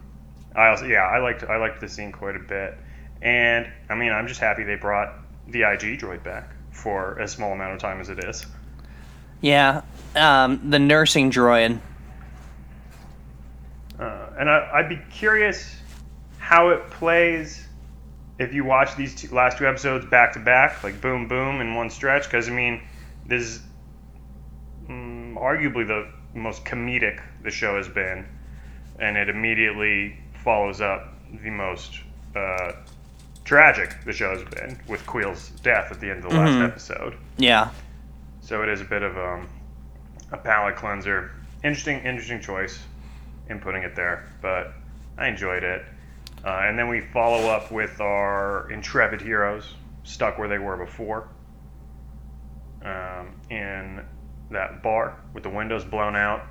I 0.56 0.68
also, 0.68 0.86
yeah, 0.86 1.02
I 1.02 1.18
liked 1.18 1.44
I 1.44 1.56
liked 1.56 1.80
the 1.80 1.88
scene 1.88 2.12
quite 2.12 2.36
a 2.36 2.40
bit, 2.40 2.78
and 3.22 3.70
I 3.88 3.94
mean, 3.94 4.12
I'm 4.12 4.26
just 4.26 4.40
happy 4.40 4.64
they 4.64 4.76
brought 4.76 5.14
the 5.48 5.62
IG 5.62 6.00
droid 6.00 6.22
back 6.22 6.50
for 6.70 7.20
as 7.20 7.32
small 7.32 7.52
amount 7.52 7.74
of 7.74 7.78
time 7.78 8.00
as 8.00 8.08
it 8.08 8.24
is. 8.24 8.46
Yeah, 9.40 9.82
um, 10.16 10.70
the 10.70 10.78
nursing 10.78 11.30
droid. 11.30 11.78
Uh, 13.98 14.26
and 14.38 14.50
I, 14.50 14.68
I'd 14.74 14.88
be 14.88 14.98
curious 15.10 15.76
how 16.38 16.70
it 16.70 16.90
plays 16.90 17.66
if 18.38 18.52
you 18.52 18.64
watch 18.64 18.96
these 18.96 19.14
two, 19.14 19.32
last 19.34 19.58
two 19.58 19.66
episodes 19.66 20.04
back 20.06 20.32
to 20.32 20.40
back, 20.40 20.82
like 20.82 21.00
boom, 21.00 21.28
boom 21.28 21.60
in 21.60 21.74
one 21.74 21.90
stretch. 21.90 22.24
Because 22.24 22.48
I 22.48 22.52
mean, 22.52 22.82
this 23.26 23.42
is 23.42 23.62
mm, 24.88 25.34
arguably 25.36 25.86
the 25.86 26.08
most 26.34 26.64
comedic 26.64 27.20
the 27.42 27.50
show 27.50 27.76
has 27.76 27.88
been, 27.88 28.26
and 28.98 29.16
it 29.16 29.28
immediately 29.28 30.16
follows 30.42 30.80
up 30.80 31.14
the 31.42 31.50
most 31.50 32.00
uh, 32.34 32.72
tragic 33.44 33.94
the 34.04 34.12
show 34.12 34.30
has 34.30 34.42
been 34.44 34.80
with 34.88 35.04
Kuiil's 35.06 35.50
death 35.62 35.92
at 35.92 36.00
the 36.00 36.10
end 36.10 36.24
of 36.24 36.30
the 36.32 36.36
Mhm. 36.36 36.44
last 36.60 36.70
episode. 36.70 37.16
Yeah, 37.36 37.70
So 38.44 38.62
it 38.62 38.68
is 38.68 38.82
a 38.82 38.84
bit 38.84 39.02
of 39.02 39.16
um, 39.16 39.48
a 40.30 40.36
palate 40.36 40.76
cleanser. 40.76 41.30
Interesting, 41.64 42.00
interesting 42.00 42.42
choice 42.42 42.78
in 43.48 43.58
putting 43.58 43.82
it 43.84 43.96
there, 43.96 44.28
but 44.42 44.74
I 45.16 45.28
enjoyed 45.28 45.62
it. 45.62 45.82
Uh, 46.44 46.60
and 46.64 46.78
then 46.78 46.88
we 46.88 47.00
follow 47.00 47.48
up 47.48 47.72
with 47.72 48.02
our 48.02 48.70
intrepid 48.70 49.22
heroes 49.22 49.74
stuck 50.02 50.36
where 50.36 50.46
they 50.46 50.58
were 50.58 50.76
before 50.76 51.30
um, 52.84 53.34
in 53.48 54.04
that 54.50 54.82
bar 54.82 55.18
with 55.32 55.42
the 55.42 55.48
windows 55.48 55.82
blown 55.82 56.14
out. 56.14 56.42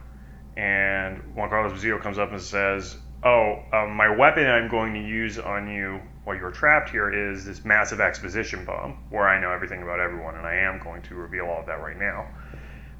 And 0.57 1.35
Juan 1.35 1.49
Carlos 1.49 1.79
Bazillo 1.79 2.01
comes 2.01 2.17
up 2.17 2.31
and 2.31 2.41
says, 2.41 2.97
Oh, 3.23 3.59
um, 3.71 3.91
my 3.91 4.09
weapon 4.09 4.47
I'm 4.47 4.67
going 4.67 4.95
to 4.95 4.99
use 4.99 5.37
on 5.37 5.69
you 5.69 6.01
while 6.23 6.35
you're 6.37 6.51
trapped 6.51 6.89
here 6.89 7.11
is 7.31 7.45
this 7.45 7.65
massive 7.65 7.99
exposition 7.99 8.63
bomb 8.65 8.97
where 9.09 9.27
I 9.27 9.39
know 9.41 9.51
everything 9.51 9.83
about 9.83 9.99
everyone, 9.99 10.35
and 10.35 10.45
I 10.47 10.55
am 10.55 10.79
going 10.79 11.01
to 11.03 11.15
reveal 11.15 11.45
all 11.45 11.59
of 11.61 11.65
that 11.67 11.81
right 11.81 11.97
now. 11.97 12.27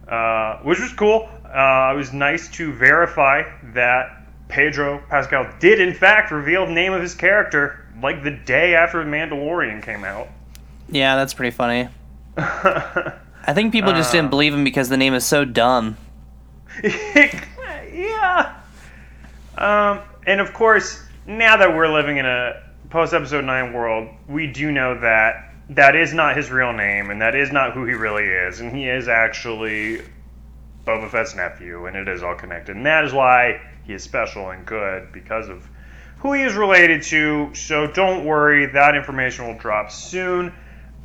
Uh, 0.08 0.60
which 0.64 0.80
was 0.80 0.92
cool. 0.94 1.30
Uh, 1.46 1.92
it 1.94 1.98
was 1.98 2.12
nice 2.12 2.50
to 2.52 2.74
verify 2.74 3.44
that 3.74 4.22
Pedro 4.50 5.02
Pascal 5.10 5.48
did, 5.60 5.80
in 5.80 5.94
fact, 5.94 6.32
reveal 6.32 6.66
the 6.66 6.74
name 6.74 6.92
of 6.92 7.02
his 7.02 7.16
character 7.16 7.80
like 8.02 8.24
the 8.24 8.32
day 8.32 8.76
after 8.76 9.02
The 9.04 9.10
Mandalorian 9.10 9.82
came 9.82 10.04
out. 10.04 10.28
yeah, 10.90 11.16
that's 11.16 11.34
pretty 11.34 11.52
funny. 11.56 11.88
I 12.38 13.54
think 13.54 13.72
people 13.72 13.94
just 13.94 14.10
Uh. 14.10 14.18
didn't 14.18 14.30
believe 14.32 14.54
him 14.54 14.64
because 14.66 14.90
the 14.90 14.98
name 14.98 15.14
is 15.14 15.26
so 15.26 15.46
dumb. 15.46 15.96
yeah. 16.84 18.56
Um, 19.58 20.00
and 20.26 20.42
of 20.42 20.54
course, 20.54 21.02
now 21.26 21.58
that 21.58 21.76
we're 21.76 21.88
living 21.92 22.18
in 22.18 22.26
a 22.26 22.62
post 22.94 23.12
episode 23.12 23.44
9 23.44 23.74
world, 23.74 24.08
we 24.28 24.46
do 24.46 24.72
know 24.72 24.94
that 25.00 25.52
that 25.70 25.96
is 25.96 26.14
not 26.14 26.38
his 26.38 26.52
real 26.52 26.72
name 26.72 27.10
and 27.10 27.24
that 27.24 27.34
is 27.34 27.52
not 27.52 27.74
who 27.74 27.86
he 27.86 27.94
really 27.94 28.26
is. 28.26 28.60
And 28.60 28.72
he 28.72 28.88
is 28.88 29.08
actually 29.08 30.04
Boba 30.86 31.10
Fett's 31.10 31.34
nephew, 31.36 31.88
and 31.88 31.98
it 31.98 32.08
is 32.08 32.22
all 32.22 32.36
connected. 32.36 32.76
And 32.76 32.86
that 32.86 33.04
is 33.04 33.12
why 33.12 33.62
he 33.84 33.94
is 33.94 34.04
special 34.04 34.52
and 34.52 34.64
good 34.64 35.12
because 35.12 35.50
of 35.50 35.68
who 36.20 36.34
he 36.34 36.44
is 36.44 36.54
related 36.54 37.02
to. 37.06 37.50
So 37.56 37.88
don't 37.88 38.26
worry, 38.26 38.68
that 38.68 38.96
information 38.96 39.48
will 39.48 39.58
drop 39.58 39.90
soon. 39.90 40.54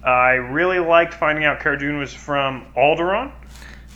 I 0.05 0.33
really 0.33 0.81
liked 0.81 1.15
finding 1.15 1.47
out 1.47 1.61
Cara 1.61 1.79
Dune 1.79 1.97
was 1.97 2.13
from 2.13 2.67
Alderaan. 2.77 3.33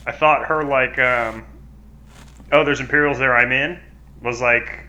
I 0.06 0.12
thought 0.12 0.46
her 0.46 0.64
like, 0.64 0.98
um, 0.98 1.44
oh, 2.52 2.64
there's 2.64 2.80
Imperials 2.80 3.18
there, 3.18 3.36
I'm 3.36 3.52
in, 3.52 3.78
was 4.22 4.40
like 4.40 4.86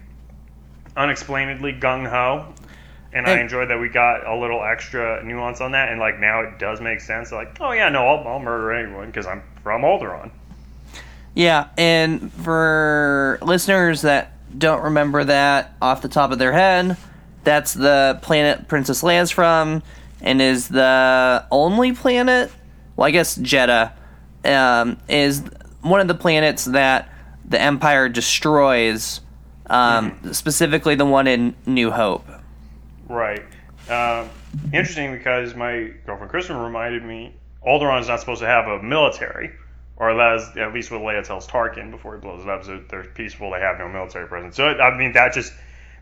unexplainedly 0.96 1.82
gung 1.82 2.10
ho, 2.10 2.54
and 3.14 3.28
I 3.28 3.40
enjoyed 3.40 3.70
that 3.70 3.80
we 3.80 3.90
got 3.90 4.26
a 4.26 4.36
little 4.36 4.64
extra 4.64 5.24
nuance 5.24 5.62
on 5.62 5.72
that. 5.72 5.90
And 5.90 6.00
like 6.00 6.20
now 6.20 6.42
it 6.42 6.60
does 6.60 6.82
make 6.82 7.02
sense. 7.02 7.32
Like, 7.32 7.58
oh 7.60 7.72
yeah, 7.72 7.90
no, 7.90 8.06
I'll, 8.08 8.28
I'll 8.28 8.40
murder 8.40 8.72
anyone 8.72 9.08
because 9.08 9.26
I'm 9.26 9.44
from 9.62 9.82
Alderaan. 9.82 10.32
Yeah, 11.36 11.70
and 11.78 12.32
for 12.32 13.40
listeners 13.42 14.02
that 14.04 14.34
don't 14.58 14.84
remember 14.84 15.24
that 15.24 15.74
off 15.82 16.02
the 16.02 16.10
top 16.10 16.32
of 16.32 16.40
their 16.40 16.52
head, 16.52 16.96
that's 17.44 17.74
the 17.74 18.20
planet 18.22 18.68
Princess 18.68 19.02
Leia's 19.02 19.32
from, 19.32 19.82
and 20.22 20.42
is 20.42 20.68
the 20.68 21.46
only 21.52 21.94
planet. 21.94 22.52
Well, 22.96 23.08
I 23.08 23.12
guess 23.12 23.38
Jedha 23.38 23.94
um, 24.46 24.98
is 25.08 25.44
one 25.82 26.00
of 26.00 26.08
the 26.08 26.16
planets 26.16 26.66
that 26.66 27.10
the 27.46 27.60
Empire 27.60 28.10
destroys. 28.10 29.22
Um, 29.68 30.34
Specifically, 30.34 30.96
the 30.96 31.06
one 31.06 31.26
in 31.26 31.56
New 31.66 31.90
Hope. 31.90 32.28
Right. 33.14 33.46
Um, 33.90 34.30
interesting 34.74 35.12
because 35.12 35.54
my 35.54 35.92
girlfriend 36.06 36.32
Kristen 36.32 36.58
reminded 36.58 37.04
me 37.04 37.36
Alderaan 37.66 38.02
is 38.02 38.08
not 38.08 38.20
supposed 38.20 38.42
to 38.42 38.48
have 38.48 38.68
a 38.68 38.82
military, 38.82 39.52
or 39.98 40.20
at 40.20 40.74
least 40.74 40.90
what 40.90 41.02
Leia 41.02 41.24
tells 41.24 41.48
Tarkin 41.48 41.92
before 41.92 42.16
he 42.16 42.22
blows 42.22 42.44
it 42.44 42.50
up. 42.50 42.64
So 42.64 42.82
they're 42.90 43.04
peaceful; 43.04 43.52
they 43.52 43.60
have 43.60 43.78
no 43.78 43.88
military 43.88 44.28
presence. 44.28 44.56
So 44.56 44.66
I 44.66 44.98
mean, 44.98 45.12
that 45.14 45.34
just 45.34 45.54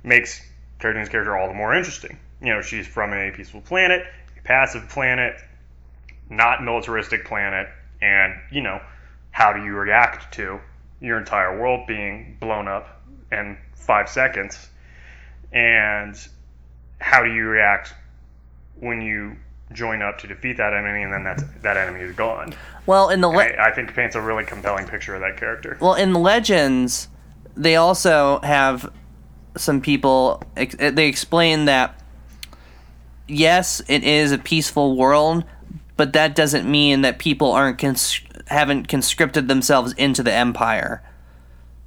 makes 0.03 0.41
Cara 0.79 0.93
Dune's 0.93 1.09
character 1.09 1.37
all 1.37 1.49
the 1.49 1.53
more 1.53 1.75
interesting. 1.75 2.17
You 2.41 2.53
know, 2.53 2.61
she's 2.61 2.87
from 2.87 3.13
a 3.13 3.31
peaceful 3.31 3.61
planet, 3.61 4.05
a 4.37 4.41
passive 4.43 4.87
planet, 4.87 5.35
not 6.29 6.63
militaristic 6.63 7.25
planet, 7.25 7.67
and 8.01 8.35
you 8.51 8.61
know, 8.61 8.79
how 9.31 9.51
do 9.51 9.63
you 9.65 9.75
react 9.75 10.33
to 10.35 10.61
your 11.01 11.17
entire 11.19 11.59
world 11.59 11.87
being 11.87 12.37
blown 12.39 12.69
up 12.69 13.01
in 13.33 13.57
five 13.73 14.07
seconds? 14.07 14.69
And 15.51 16.15
how 17.01 17.23
do 17.23 17.31
you 17.31 17.45
react 17.45 17.93
when 18.79 19.01
you 19.01 19.35
join 19.73 20.01
up 20.01 20.19
to 20.19 20.27
defeat 20.27 20.57
that 20.57 20.73
enemy 20.73 21.03
and 21.03 21.11
then 21.11 21.23
that's, 21.23 21.43
that 21.61 21.77
enemy 21.77 22.01
is 22.01 22.15
gone? 22.15 22.53
Well, 22.85 23.09
in 23.09 23.21
the 23.21 23.27
le- 23.27 23.43
I, 23.43 23.69
I 23.69 23.71
think 23.71 23.93
paints 23.93 24.15
a 24.15 24.21
really 24.21 24.45
compelling 24.45 24.87
picture 24.87 25.15
of 25.15 25.21
that 25.21 25.37
character. 25.37 25.77
Well, 25.79 25.93
in 25.95 26.13
Legends, 26.13 27.07
they 27.55 27.75
also 27.75 28.39
have 28.41 28.91
some 29.57 29.81
people. 29.81 30.41
Eh, 30.55 30.91
they 30.91 31.07
explain 31.07 31.65
that 31.65 31.99
yes, 33.27 33.81
it 33.87 34.03
is 34.03 34.31
a 34.31 34.37
peaceful 34.37 34.95
world, 34.95 35.43
but 35.97 36.13
that 36.13 36.35
doesn't 36.35 36.69
mean 36.69 37.01
that 37.01 37.19
people 37.19 37.51
aren't 37.51 37.79
cons- 37.79 38.21
haven't 38.47 38.87
conscripted 38.87 39.47
themselves 39.47 39.93
into 39.93 40.23
the 40.23 40.33
Empire. 40.33 41.03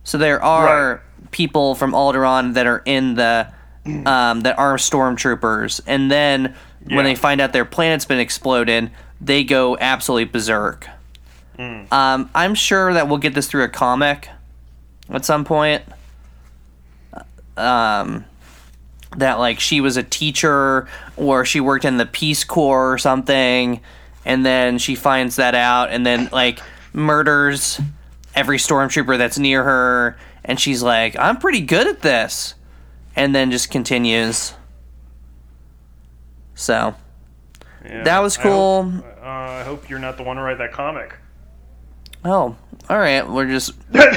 So 0.05 0.19
there 0.19 0.43
are 0.43 1.03
people 1.31 1.75
from 1.75 1.93
Alderaan 1.93 2.55
that 2.55 2.67
are 2.67 2.83
in 2.85 3.15
the 3.15 3.53
um, 4.07 4.41
that 4.43 4.59
are 4.59 4.77
stormtroopers, 4.77 5.81
and 5.87 6.11
then 6.11 6.55
Yeah. 6.87 6.97
when 6.97 7.05
they 7.05 7.15
find 7.15 7.41
out 7.41 7.53
their 7.53 7.65
planet's 7.65 8.05
been 8.05 8.19
exploded, 8.21 8.91
they 9.21 9.45
go 9.45 9.77
absolutely 9.81 10.25
berserk. 10.25 10.89
Um, 11.57 12.31
I'm 12.35 12.55
sure 12.57 12.93
that 12.95 13.07
we'll 13.09 13.19
get 13.19 13.35
this 13.35 13.47
through 13.47 13.63
a 13.63 13.69
comic 13.69 14.29
at 15.09 15.25
some 15.25 15.45
point. 15.45 15.83
Um, 17.57 18.25
that 19.17 19.39
like 19.39 19.61
she 19.61 19.81
was 19.81 19.97
a 19.97 20.03
teacher 20.03 20.89
or 21.17 21.45
she 21.45 21.61
worked 21.61 21.85
in 21.85 21.99
the 21.99 22.07
Peace 22.07 22.43
Corps 22.43 22.93
or 22.93 22.99
something, 22.99 23.81
and 24.25 24.45
then 24.45 24.79
she 24.79 24.97
finds 24.97 25.37
that 25.37 25.55
out 25.55 25.91
and 25.91 26.05
then 26.05 26.29
like 26.33 26.59
murders 26.93 27.81
every 28.35 28.59
stormtrooper 28.59 29.17
that's 29.17 29.39
near 29.39 29.63
her, 29.63 30.17
and 30.45 30.59
she's 30.59 30.83
like, 30.83 31.17
"I'm 31.17 31.37
pretty 31.37 31.61
good 31.61 31.87
at 31.87 32.03
this," 32.03 32.55
and 33.17 33.35
then 33.35 33.51
just 33.51 33.71
continues. 33.71 34.55
So 36.55 36.95
Yeah. 37.85 38.03
That 38.05 38.19
was 38.21 38.39
I 38.39 38.43
hope- 38.43 38.53
cool. 38.53 39.05
uh, 39.23 39.27
I 39.27 39.63
hope 39.65 39.89
you're 39.91 39.99
not 39.99 40.17
the 40.17 40.23
one 40.23 40.37
to 40.37 40.43
write 40.43 40.59
that 40.59 40.73
comic. 40.73 41.15
Oh, 42.25 42.57
all 42.89 42.99
right. 42.99 43.29
We're 43.29 43.47
just 43.49 43.73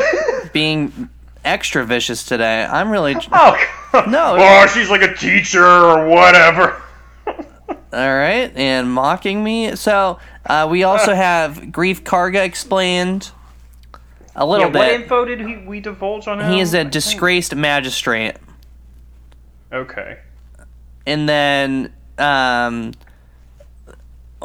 being 0.54 1.10
extra 1.44 1.86
vicious 1.86 2.24
today. 2.26 2.64
I'm 2.66 2.90
really 2.90 3.16
Oh, 3.32 3.58
God. 3.92 4.10
No. 4.10 4.36
Oh, 4.40 4.68
she's 4.68 4.90
like 4.90 5.02
a 5.02 5.14
teacher 5.14 5.66
or 5.66 6.08
whatever. 6.08 6.82
all 7.28 8.16
right 8.16 8.52
and 8.56 8.90
mocking 8.92 9.44
me. 9.44 9.76
So 9.76 10.20
uh, 10.46 10.68
we 10.70 10.84
also 10.84 11.14
have 11.14 11.56
Greef 11.58 12.02
Karga 12.04 12.44
explained 12.46 13.32
a 14.36 14.46
little 14.46 14.68
Yeah, 14.68 14.74
what 14.74 14.88
bit. 14.90 15.02
info 15.02 15.26
did 15.26 15.42
he, 15.42 15.58
we 15.58 15.80
divulge 15.82 16.28
on 16.28 16.40
him? 16.40 16.52
He 16.54 16.60
is 16.62 16.74
I 16.74 16.80
a 16.80 16.82
think- 16.84 16.94
disgraced 16.94 17.56
magistrate, 17.56 18.38
Okay. 19.72 20.18
and 21.06 21.28
then 21.28 21.92
um, 22.18 22.94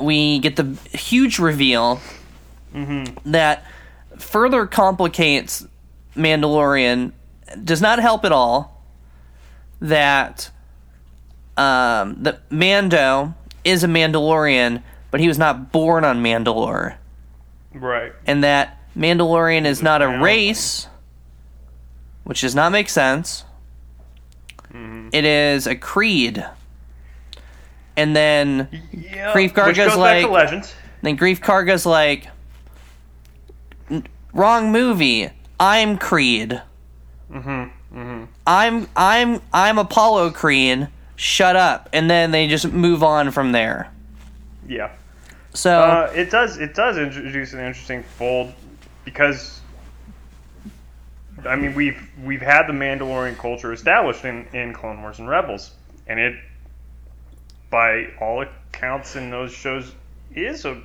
we 0.01 0.39
get 0.41 0.57
the 0.57 0.77
huge 0.97 1.39
reveal 1.39 2.01
that 3.25 3.65
further 4.19 4.67
complicates 4.67 5.67
Mandalorian. 6.17 7.13
Does 7.63 7.81
not 7.83 7.99
help 7.99 8.25
at 8.25 8.33
all. 8.33 8.83
That 9.81 10.51
um, 11.57 12.23
the 12.23 12.39
Mando 12.51 13.35
is 13.65 13.85
a 13.85 13.89
Mandalorian, 13.89 14.83
but 15.11 15.21
he 15.21 15.29
was 15.29 15.39
not 15.39 15.71
born 15.73 16.05
on 16.05 16.23
Mandalore, 16.23 16.95
Right. 17.75 18.13
and 18.27 18.43
that 18.45 18.79
Mandalorian 18.97 19.65
is 19.67 19.83
not 19.83 20.01
a 20.03 20.19
race, 20.21 20.87
which 22.25 22.41
does 22.43 22.55
not 22.55 22.73
make 22.73 22.89
sense. 22.89 23.45
It 24.75 25.25
is 25.25 25.67
a 25.67 25.75
creed. 25.77 26.45
And 27.97 28.17
then 28.17 28.69
Yeah. 28.93 29.33
Greef 29.33 29.53
Karga's 29.53 29.97
like- 29.97 30.29
Legends. 30.29 30.75
then 31.03 31.17
Greef 31.19 31.41
Karga's 31.41 31.85
like, 31.85 32.29
wrong 34.33 34.73
movie. 34.73 35.31
I'm 35.61 35.99
Creed. 35.99 36.61
Mm-hmm. 37.31 37.49
Mm-hmm. 37.99 38.25
I'm 38.47 38.89
I'm 38.97 39.41
I'm 39.53 39.79
Apollo 39.79 40.31
Creed. 40.31 40.89
Shut 41.17 41.57
up. 41.57 41.89
And 41.93 42.11
then 42.11 42.31
they 42.31 42.49
just 42.49 42.67
move 42.73 43.03
on 43.03 43.31
from 43.31 43.53
there. 43.53 43.91
Yeah. 44.67 44.91
So 45.55 45.81
Uh, 45.81 46.13
it 46.15 46.31
does. 46.31 46.57
It 46.59 46.75
does 46.75 46.97
introduce 46.97 47.53
an 47.53 47.61
interesting 47.61 48.03
fold 48.17 48.53
because, 49.05 49.61
I 51.47 51.57
mean, 51.57 51.75
we've 51.75 52.01
we've 52.23 52.43
had 52.43 52.67
the 52.67 52.73
Mandalorian 52.73 53.37
culture 53.37 53.73
established 53.73 54.25
in 54.25 54.47
in 54.53 54.73
Clone 54.73 55.03
Wars 55.03 55.19
and 55.19 55.29
Rebels, 55.29 55.73
and 56.07 56.19
it, 56.19 56.35
by 57.71 58.07
all 58.21 58.43
accounts 58.43 59.17
in 59.17 59.31
those 59.31 59.53
shows, 59.53 59.93
is 60.35 60.65
a 60.65 60.81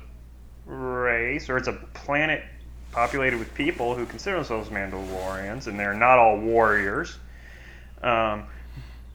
race 0.66 1.48
or 1.48 1.56
it's 1.56 1.68
a 1.68 1.72
planet 1.72 2.44
populated 2.92 3.38
with 3.38 3.52
people 3.54 3.94
who 3.94 4.06
consider 4.06 4.36
themselves 4.36 4.70
Mandalorians, 4.70 5.66
and 5.66 5.78
they're 5.78 5.94
not 5.94 6.18
all 6.18 6.38
warriors. 6.38 7.18
Um, 8.02 8.46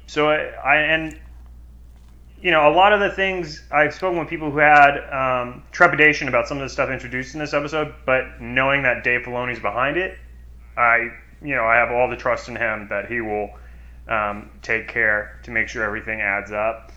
so 0.08 0.30
I, 0.30 0.44
I 0.64 0.76
and 0.78 1.20
you 2.44 2.52
know, 2.52 2.70
a 2.70 2.76
lot 2.76 2.92
of 2.92 3.00
the 3.00 3.10
things 3.10 3.64
I've 3.72 3.94
spoken 3.94 4.20
with 4.20 4.28
people 4.28 4.52
who 4.52 4.58
had 4.58 4.98
um, 5.10 5.64
trepidation 5.72 6.28
about 6.28 6.46
some 6.46 6.58
of 6.58 6.64
the 6.64 6.70
stuff 6.70 6.90
introduced 6.90 7.34
in 7.34 7.40
this 7.40 7.54
episode, 7.54 7.94
but 8.06 8.42
knowing 8.42 8.84
that 8.84 9.06
Dave 9.06 9.22
Filoni's 9.22 9.62
behind 9.62 9.96
it, 9.96 10.18
I, 10.76 11.12
you 11.44 11.56
know, 11.56 11.66
I 11.66 11.76
have 11.76 11.92
all 11.92 12.10
the 12.10 12.16
trust 12.16 12.48
in 12.48 12.56
him 12.56 12.88
that 12.90 13.08
he 13.08 13.22
will 13.22 13.50
um, 14.08 14.50
take 14.62 14.88
care 14.88 15.40
to 15.44 15.52
make 15.52 15.68
sure 15.68 15.84
everything 15.84 16.22
adds 16.22 16.52
up. 16.52 16.92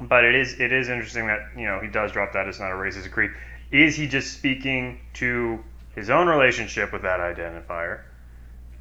But 0.00 0.24
it 0.24 0.34
is 0.34 0.60
it 0.60 0.72
is 0.72 0.88
interesting 0.88 1.26
that 1.26 1.40
you 1.56 1.66
know 1.66 1.80
he 1.80 1.88
does 1.88 2.12
drop 2.12 2.32
that 2.34 2.46
it's 2.46 2.60
not 2.60 2.70
a 2.70 2.74
racist 2.74 3.10
creed. 3.10 3.32
Is 3.72 3.96
he 3.96 4.06
just 4.06 4.32
speaking 4.32 5.00
to 5.14 5.62
his 5.94 6.08
own 6.08 6.28
relationship 6.28 6.92
with 6.92 7.02
that 7.02 7.18
identifier? 7.18 8.02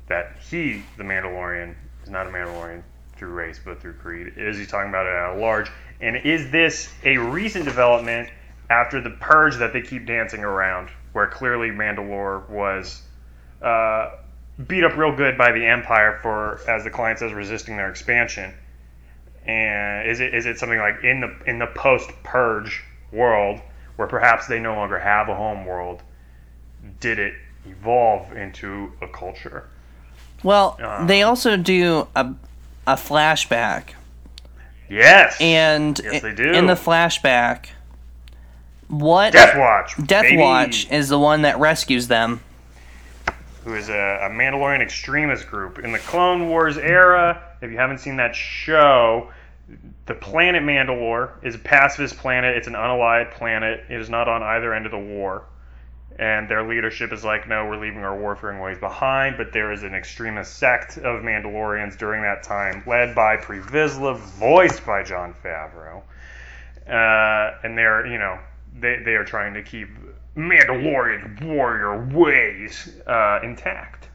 That 0.07 0.37
he, 0.49 0.83
the 0.95 1.03
Mandalorian, 1.03 1.75
is 2.03 2.09
not 2.09 2.27
a 2.27 2.29
Mandalorian 2.29 2.83
through 3.15 3.31
race 3.31 3.59
but 3.63 3.81
through 3.81 3.93
creed? 3.93 4.33
Is 4.37 4.57
he 4.57 4.65
talking 4.65 4.89
about 4.89 5.07
it 5.07 5.13
at 5.13 5.39
large? 5.39 5.71
And 5.99 6.17
is 6.17 6.51
this 6.51 6.93
a 7.03 7.17
recent 7.17 7.65
development 7.65 8.29
after 8.69 9.01
the 9.01 9.09
purge 9.09 9.55
that 9.57 9.73
they 9.73 9.81
keep 9.81 10.05
dancing 10.05 10.43
around, 10.43 10.89
where 11.13 11.27
clearly 11.27 11.69
Mandalore 11.69 12.47
was 12.49 13.01
uh, 13.61 14.11
beat 14.65 14.83
up 14.83 14.95
real 14.97 15.15
good 15.15 15.37
by 15.37 15.51
the 15.51 15.65
Empire 15.65 16.19
for, 16.21 16.59
as 16.67 16.83
the 16.83 16.89
client 16.89 17.19
says, 17.19 17.33
resisting 17.33 17.77
their 17.77 17.89
expansion? 17.89 18.53
And 19.45 20.09
is 20.09 20.19
it 20.19 20.33
is 20.33 20.45
it 20.45 20.59
something 20.59 20.79
like 20.79 21.03
in 21.03 21.21
the 21.21 21.33
in 21.45 21.59
the 21.59 21.67
post 21.67 22.09
purge 22.23 22.83
world 23.11 23.61
where 23.95 24.07
perhaps 24.07 24.47
they 24.47 24.59
no 24.59 24.75
longer 24.75 24.99
have 24.99 25.29
a 25.29 25.35
home 25.35 25.65
world? 25.65 26.01
Did 26.99 27.19
it 27.19 27.33
evolve 27.65 28.35
into 28.35 28.91
a 29.01 29.07
culture? 29.07 29.69
well, 30.43 30.77
uh, 30.81 31.05
they 31.05 31.23
also 31.23 31.55
do 31.57 32.07
a 32.15 32.33
a 32.85 32.95
flashback. 32.95 33.89
Yes. 34.89 35.37
And 35.41 35.99
Yes, 36.03 36.21
they 36.21 36.33
do. 36.33 36.51
in 36.51 36.65
the 36.67 36.73
flashback 36.73 37.67
what 38.87 39.33
Death 39.33 39.57
Watch. 39.57 39.95
Death 40.05 40.23
baby, 40.23 40.37
Watch 40.41 40.89
is 40.91 41.09
the 41.09 41.19
one 41.19 41.41
that 41.41 41.59
rescues 41.59 42.07
them. 42.07 42.41
Who 43.67 43.75
is 43.75 43.89
a, 43.89 44.19
a 44.21 44.29
Mandalorian 44.29 44.79
extremist 44.79 45.47
group 45.49 45.79
in 45.79 45.91
the 45.91 45.99
Clone 45.99 46.47
Wars 46.47 46.77
era. 46.77 47.43
If 47.61 47.69
you 47.69 47.75
haven't 47.75 47.97
seen 47.97 48.15
that 48.15 48.33
show, 48.33 49.29
the 50.05 50.13
planet 50.13 50.63
Mandalore 50.63 51.31
is 51.43 51.55
a 51.55 51.59
pacifist 51.59 52.15
planet. 52.15 52.55
It's 52.55 52.67
an 52.67 52.75
unallied 52.75 53.31
planet. 53.31 53.83
It 53.89 53.99
is 53.99 54.09
not 54.09 54.29
on 54.29 54.41
either 54.41 54.73
end 54.73 54.85
of 54.85 54.93
the 54.93 54.97
war. 54.97 55.47
And 56.17 56.47
their 56.47 56.65
leadership 56.65 57.11
is 57.11 57.25
like, 57.25 57.49
no, 57.49 57.65
we're 57.65 57.77
leaving 57.77 58.05
our 58.05 58.17
warfaring 58.17 58.61
ways 58.61 58.77
behind. 58.79 59.35
But 59.35 59.51
there 59.51 59.73
is 59.73 59.83
an 59.83 59.93
extremist 59.93 60.55
sect 60.55 60.97
of 60.99 61.21
Mandalorians 61.23 61.97
during 61.97 62.21
that 62.21 62.43
time, 62.43 62.83
led 62.87 63.13
by 63.15 63.35
Pre 63.35 63.59
Vizsla, 63.59 64.17
voiced 64.17 64.85
by 64.85 65.03
Jon 65.03 65.33
Favreau. 65.43 66.03
Uh, 66.87 67.57
and 67.65 67.77
they're, 67.77 68.07
you 68.07 68.17
know, 68.17 68.39
they, 68.79 69.01
they 69.03 69.15
are 69.15 69.25
trying 69.25 69.55
to 69.55 69.61
keep 69.61 69.89
Mandalorian 70.37 71.43
warrior 71.43 72.05
ways 72.15 72.89
uh, 73.07 73.39
intact. 73.43 74.07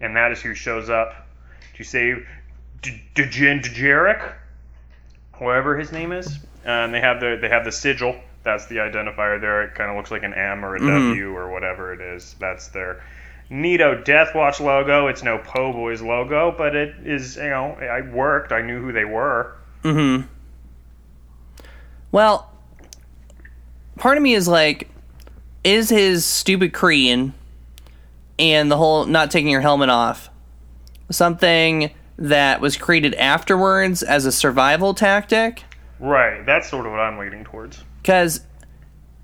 And 0.00 0.14
that 0.16 0.30
is 0.32 0.40
who 0.42 0.54
shows 0.54 0.90
up 0.90 1.14
to 1.76 1.84
save 1.84 2.26
D- 2.82 3.00
Din 3.14 3.60
Djarik, 3.60 4.32
whoever 5.32 5.78
his 5.78 5.90
name 5.90 6.12
is. 6.12 6.26
Uh, 6.66 6.70
and 6.70 6.94
they 6.94 7.00
have 7.00 7.20
the 7.20 7.38
they 7.40 7.48
have 7.48 7.64
the 7.64 7.72
sigil. 7.72 8.16
That's 8.42 8.66
the 8.66 8.76
identifier 8.76 9.40
there. 9.40 9.62
It 9.62 9.74
kind 9.74 9.90
of 9.90 9.96
looks 9.96 10.10
like 10.10 10.22
an 10.22 10.34
M 10.34 10.64
or 10.64 10.76
a 10.76 10.80
W 10.80 11.32
Mhm. 11.32 11.34
or 11.34 11.50
whatever 11.50 11.94
it 11.94 12.00
is. 12.02 12.36
That's 12.38 12.68
their 12.68 13.02
Neato 13.50 14.04
Death 14.04 14.34
Watch 14.34 14.60
logo. 14.60 15.06
It's 15.06 15.22
no 15.22 15.38
Po 15.38 15.72
Boys 15.72 16.02
logo, 16.02 16.54
but 16.56 16.76
it 16.76 16.94
is. 17.04 17.36
You 17.36 17.48
know, 17.48 17.72
I 17.80 18.02
worked. 18.02 18.52
I 18.52 18.60
knew 18.60 18.80
who 18.82 18.92
they 18.92 19.04
were. 19.06 19.54
Mm-hmm. 19.82 20.26
Well, 22.12 22.50
part 23.96 24.16
of 24.16 24.22
me 24.22 24.34
is 24.34 24.46
like, 24.46 24.88
is 25.64 25.88
his 25.88 26.24
stupid 26.24 26.72
Korean 26.72 27.34
and 28.38 28.70
the 28.70 28.76
whole 28.76 29.06
not 29.06 29.30
taking 29.30 29.50
your 29.50 29.60
helmet 29.62 29.88
off 29.88 30.30
something 31.10 31.90
that 32.18 32.60
was 32.60 32.76
created 32.76 33.14
afterwards 33.14 34.02
as 34.02 34.24
a 34.26 34.32
survival 34.32 34.94
tactic? 34.94 35.64
Right. 35.98 36.44
That's 36.46 36.68
sort 36.68 36.86
of 36.86 36.92
what 36.92 37.00
I'm 37.00 37.18
leaning 37.18 37.44
towards. 37.44 37.82
Because 38.02 38.40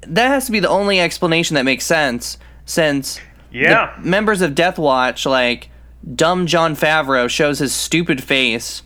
that 0.03 0.29
has 0.29 0.47
to 0.47 0.53
be 0.53 0.61
the 0.61 0.69
only 0.69 1.01
explanation 1.01 1.55
that 1.55 1.65
makes 1.65 1.85
sense, 1.85 2.39
since 2.65 3.21
Yeah. 3.51 3.95
members 4.01 4.41
of 4.43 4.55
Death 4.55 4.79
Watch, 4.79 5.27
like 5.27 5.69
dumb 6.15 6.47
Jon 6.47 6.75
Favreau, 6.75 7.29
shows 7.29 7.59
his 7.59 7.75
stupid 7.75 8.23
face 8.23 8.83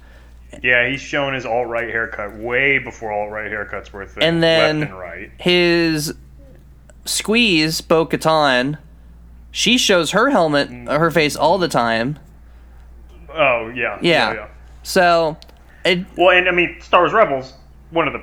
Yeah, 0.63 0.89
he's 0.89 1.01
showing 1.01 1.35
his 1.35 1.45
alt 1.47 1.67
right 1.69 1.89
haircut 1.89 2.37
way 2.37 2.79
before 2.79 3.13
alt 3.13 3.31
right 3.31 3.51
haircuts 3.51 3.93
were 3.93 4.03
a 4.03 4.07
thing. 4.07 4.23
And 4.23 4.43
then- 4.43 4.81
left 4.81 4.91
and 4.93 4.99
right. 5.01 5.31
his 5.39 6.15
squeeze 7.05 7.81
Bo 7.81 8.07
Katan, 8.07 8.79
she 9.51 9.79
shows 9.79 10.13
her 10.13 10.31
helmet, 10.31 10.71
mm. 10.71 10.99
her 10.99 11.11
face 11.11 11.37
all 11.37 11.59
the 11.59 11.69
time. 11.69 12.19
Oh 13.33 13.69
yeah, 13.75 13.99
Yeah. 14.01 14.49
So, 14.83 15.37
it 15.85 16.05
Well, 16.17 16.31
and 16.37 16.49
I 16.49 16.53
mean, 16.53 16.77
Star 16.81 17.01
Wars 17.01 17.13
Rebels, 17.13 17.55
one 17.91 18.07
of 18.07 18.13
the 18.13 18.23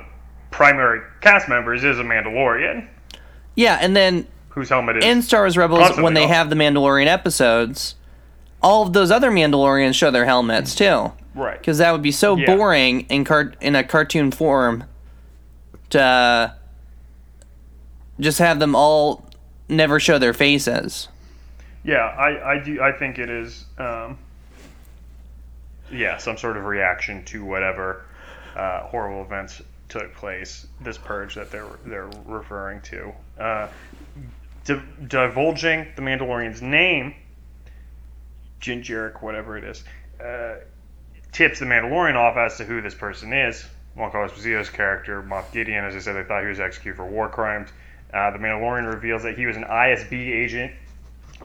primary 0.50 1.00
cast 1.20 1.48
members 1.48 1.82
is 1.84 1.98
a 1.98 2.02
Mandalorian 2.02 2.86
yeah, 3.54 3.78
and 3.80 3.96
then 3.96 4.26
whose 4.50 4.68
helmet 4.68 4.98
is. 4.98 5.04
in 5.04 5.22
Star 5.22 5.42
Wars 5.42 5.56
Rebels 5.56 5.80
Constantly 5.80 6.04
when 6.04 6.14
they 6.14 6.24
off. 6.24 6.30
have 6.30 6.50
the 6.50 6.56
Mandalorian 6.56 7.06
episodes, 7.06 7.94
all 8.62 8.86
of 8.86 8.92
those 8.92 9.10
other 9.10 9.30
Mandalorians 9.30 9.94
show 9.94 10.10
their 10.10 10.24
helmets 10.24 10.74
too. 10.74 11.12
Right. 11.34 11.58
because 11.58 11.78
that 11.78 11.92
would 11.92 12.02
be 12.02 12.12
so 12.12 12.36
Yeah. 12.36 12.54
boring 12.54 13.02
in 13.08 13.24
cart 13.24 13.56
in 13.62 13.74
a 13.74 13.82
cartoon 13.82 14.30
form 14.30 14.84
to 15.90 16.54
just 18.22 18.38
have 18.38 18.58
them 18.58 18.74
all 18.74 19.24
never 19.68 20.00
show 20.00 20.18
their 20.18 20.32
faces. 20.32 21.08
Yeah, 21.84 21.96
I, 21.96 22.54
I 22.54 22.58
do. 22.58 22.80
I 22.80 22.92
think 22.92 23.18
it 23.18 23.28
is. 23.28 23.64
Um, 23.78 24.18
yeah, 25.90 26.16
some 26.16 26.38
sort 26.38 26.56
of 26.56 26.64
reaction 26.64 27.24
to 27.26 27.44
whatever 27.44 28.04
uh, 28.56 28.82
horrible 28.82 29.22
events 29.22 29.60
took 29.88 30.14
place. 30.14 30.66
This 30.80 30.96
purge 30.96 31.34
that 31.34 31.50
they're 31.50 31.66
they're 31.84 32.10
referring 32.24 32.80
to, 32.82 33.12
uh, 33.38 33.68
di- 34.64 34.82
divulging 35.08 35.88
the 35.96 36.02
Mandalorian's 36.02 36.62
name, 36.62 37.14
Jarek, 38.60 39.20
whatever 39.20 39.58
it 39.58 39.64
is, 39.64 39.84
uh, 40.24 40.54
tips 41.32 41.58
the 41.58 41.66
Mandalorian 41.66 42.14
off 42.14 42.36
as 42.36 42.56
to 42.58 42.64
who 42.64 42.80
this 42.80 42.94
person 42.94 43.32
is. 43.32 43.66
Giancarlo 43.96 44.30
Esposito's 44.30 44.70
character, 44.70 45.22
Moff 45.22 45.52
Gideon, 45.52 45.84
as 45.84 45.94
I 45.94 45.98
said, 45.98 46.14
they 46.14 46.26
thought 46.26 46.42
he 46.42 46.48
was 46.48 46.60
executed 46.60 46.96
for 46.96 47.04
war 47.04 47.28
crimes. 47.28 47.68
Uh, 48.12 48.30
the 48.30 48.38
Mandalorian 48.38 48.92
reveals 48.92 49.22
that 49.22 49.36
he 49.38 49.46
was 49.46 49.56
an 49.56 49.64
ISB 49.64 50.12
agent 50.12 50.72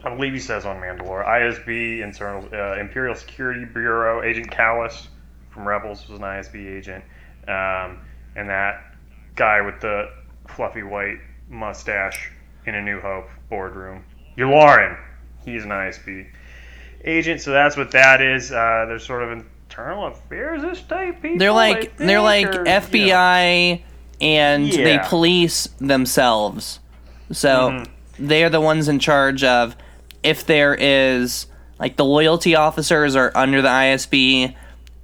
I 0.04 0.14
believe 0.14 0.32
he 0.32 0.38
says 0.38 0.64
on 0.64 0.76
Mandalore. 0.80 1.26
ISB, 1.26 2.02
Internal 2.02 2.48
uh, 2.52 2.78
Imperial 2.78 3.14
Security 3.14 3.64
Bureau 3.64 4.22
agent 4.22 4.50
Kallus 4.50 5.08
from 5.50 5.66
Rebels 5.66 6.08
was 6.08 6.18
an 6.18 6.24
ISB 6.24 6.78
agent, 6.78 7.04
um, 7.48 7.98
and 8.36 8.48
that 8.48 8.94
guy 9.34 9.60
with 9.60 9.80
the 9.80 10.10
fluffy 10.48 10.82
white 10.82 11.18
mustache 11.48 12.30
in 12.66 12.74
A 12.74 12.82
New 12.82 13.00
Hope 13.00 13.28
boardroom, 13.50 14.04
Yularen, 14.36 14.98
he's 15.44 15.64
an 15.64 15.70
ISB 15.70 16.28
agent. 17.04 17.40
So 17.40 17.50
that's 17.50 17.76
what 17.76 17.90
that 17.92 18.20
is. 18.20 18.52
Uh, 18.52 18.84
they're 18.86 18.98
sort 18.98 19.22
of 19.22 19.32
internal 19.32 20.06
affairs 20.06 20.62
estate 20.62 21.20
people. 21.22 21.38
They're 21.38 21.52
like 21.52 21.96
they're 21.96 22.20
like 22.20 22.54
or, 22.54 22.68
you 22.92 23.78
know. 23.78 23.84
And 24.20 24.70
they 24.72 24.98
police 25.04 25.68
themselves. 25.80 26.80
So 27.30 27.70
Mhm. 27.70 27.86
they're 28.18 28.50
the 28.50 28.60
ones 28.60 28.88
in 28.88 28.98
charge 28.98 29.44
of 29.44 29.76
if 30.22 30.44
there 30.46 30.74
is 30.78 31.46
like 31.78 31.96
the 31.96 32.04
loyalty 32.04 32.56
officers 32.56 33.14
are 33.14 33.30
under 33.34 33.62
the 33.62 33.68
ISB. 33.68 34.56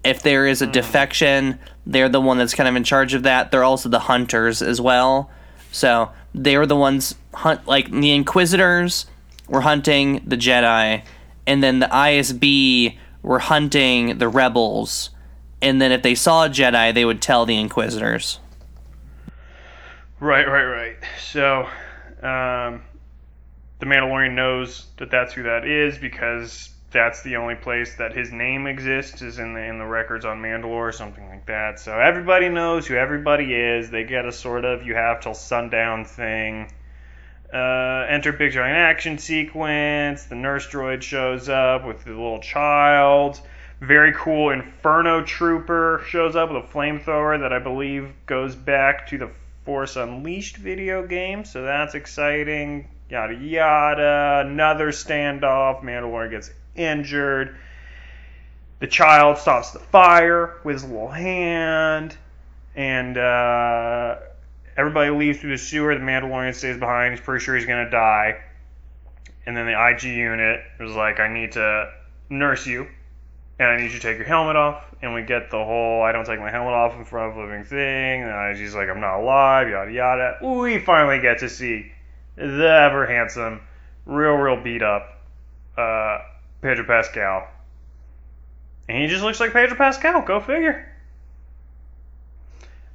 If 0.03 0.22
there 0.22 0.46
is 0.46 0.61
a 0.61 0.66
defection, 0.66 1.59
they're 1.87 2.09
the 2.09 2.20
one 2.20 2.38
that's 2.38 2.55
kind 2.55 2.68
of 2.68 2.74
in 2.77 2.83
charge 2.85 3.14
of 3.14 3.22
that. 3.22 3.50
They're 3.50 3.64
also 3.64 3.88
the 3.88 4.00
hunters 4.00 4.61
as 4.61 4.81
well. 4.81 5.31
So 5.70 6.11
they're 6.35 6.66
the 6.66 6.77
ones 6.77 7.14
hunt 7.33 7.66
like 7.66 7.90
the 7.90 8.11
Inquisitors 8.12 9.07
were 9.48 9.61
hunting 9.61 10.20
the 10.27 10.37
Jedi, 10.37 11.03
and 11.46 11.62
then 11.62 11.79
the 11.79 11.87
ISB 11.94 12.98
were 13.22 13.38
hunting 13.38 14.18
the 14.18 14.29
rebels. 14.29 15.11
And 15.62 15.81
then 15.81 15.92
if 15.92 16.03
they 16.03 16.14
saw 16.14 16.44
a 16.46 16.48
Jedi, 16.48 16.92
they 16.92 17.05
would 17.05 17.22
tell 17.22 17.46
the 17.46 17.59
Inquisitors. 17.59 18.40
Right, 20.20 20.46
right, 20.46 20.64
right. 20.64 20.96
So, 21.20 21.68
um, 22.22 22.83
the 23.81 23.87
Mandalorian 23.87 24.35
knows 24.35 24.87
that 24.98 25.11
that's 25.11 25.35
who 25.35 25.42
that 25.42 25.66
is 25.66 25.98
because 25.98 26.70
that's 26.94 27.22
the 27.22 27.37
only 27.37 27.57
place 27.57 27.96
that 27.96 28.16
his 28.16 28.33
name 28.33 28.68
exists 28.68 29.20
is 29.20 29.40
in 29.40 29.53
the 29.53 29.61
in 29.61 29.79
the 29.79 29.85
records 29.85 30.24
on 30.24 30.40
Mandalore 30.40 30.88
or 30.88 30.92
something 30.92 31.29
like 31.29 31.44
that. 31.46 31.81
So 31.81 31.98
everybody 31.98 32.48
knows 32.48 32.87
who 32.87 32.94
everybody 32.94 33.53
is. 33.53 33.90
They 33.90 34.05
get 34.05 34.24
a 34.24 34.33
sort 34.33 34.64
of 34.64 34.87
you 34.87 34.94
have 34.94 35.20
till 35.20 35.35
sundown 35.35 36.05
thing. 36.05 36.70
Uh, 37.53 38.07
enter 38.09 38.33
big 38.33 38.53
giant 38.53 38.79
action 38.79 39.18
sequence. 39.18 40.24
The 40.24 40.37
nurse 40.37 40.68
droid 40.68 41.03
shows 41.03 41.48
up 41.48 41.85
with 41.85 42.05
the 42.05 42.11
little 42.11 42.40
child. 42.40 43.40
Very 43.81 44.12
cool 44.14 44.50
Inferno 44.50 45.24
Trooper 45.24 46.03
shows 46.07 46.37
up 46.37 46.53
with 46.53 46.64
a 46.64 46.66
flamethrower 46.68 47.40
that 47.40 47.53
I 47.53 47.59
believe 47.59 48.12
goes 48.27 48.55
back 48.55 49.09
to 49.09 49.18
the 49.18 49.31
Force 49.64 49.96
Unleashed 49.96 50.57
video 50.57 51.07
game, 51.07 51.44
so 51.44 51.62
that's 51.62 51.94
exciting. 51.94 52.88
Yada 53.09 53.35
yada. 53.35 54.44
Another 54.46 54.88
standoff. 54.88 55.83
Mandalorian 55.83 56.31
gets 56.31 56.50
injured. 56.74 57.57
The 58.81 58.87
child 58.87 59.38
stops 59.38 59.70
the 59.70 59.79
fire 59.79 60.61
with 60.64 60.74
his 60.74 60.85
little 60.85 61.09
hand, 61.09 62.16
and 62.74 63.16
uh, 63.16 64.16
everybody 64.77 65.11
leaves 65.11 65.38
through 65.38 65.53
the 65.53 65.59
sewer. 65.59 65.94
The 65.94 66.00
Mandalorian 66.00 66.55
stays 66.55 66.77
behind. 66.77 67.14
He's 67.14 67.24
pretty 67.24 67.44
sure 67.44 67.57
he's 67.57 67.66
gonna 67.66 67.90
die. 67.90 68.40
And 69.46 69.57
then 69.57 69.66
the 69.66 69.88
IG 69.90 70.05
unit 70.05 70.61
was 70.81 70.92
like, 70.92 71.20
"I 71.20 71.33
need 71.33 71.53
to 71.53 71.90
nurse 72.29 72.66
you." 72.66 72.88
And 73.58 73.68
I 73.68 73.76
need 73.76 73.92
you 73.92 73.98
to 73.98 74.00
take 74.00 74.16
your 74.16 74.26
helmet 74.26 74.56
off. 74.56 74.84
And 75.02 75.14
we 75.14 75.22
get 75.22 75.50
the 75.50 75.62
whole 75.62 76.02
I 76.02 76.12
don't 76.12 76.24
take 76.24 76.40
my 76.40 76.50
helmet 76.50 76.72
off 76.72 76.96
in 76.96 77.04
front 77.04 77.32
of 77.32 77.36
a 77.36 77.42
living 77.42 77.64
thing. 77.64 78.22
And 78.22 78.56
she's 78.56 78.74
like, 78.74 78.88
I'm 78.88 79.00
not 79.00 79.20
alive, 79.20 79.68
yada 79.68 79.92
yada. 79.92 80.38
We 80.42 80.78
finally 80.78 81.20
get 81.20 81.40
to 81.40 81.48
see 81.48 81.92
the 82.36 82.68
ever 82.68 83.06
handsome, 83.06 83.60
real, 84.06 84.32
real 84.32 84.62
beat 84.62 84.82
up 84.82 85.20
uh, 85.76 86.18
Pedro 86.62 86.84
Pascal. 86.84 87.48
And 88.88 89.02
he 89.02 89.08
just 89.08 89.22
looks 89.22 89.40
like 89.40 89.52
Pedro 89.52 89.76
Pascal. 89.76 90.22
Go 90.22 90.40
figure. 90.40 90.90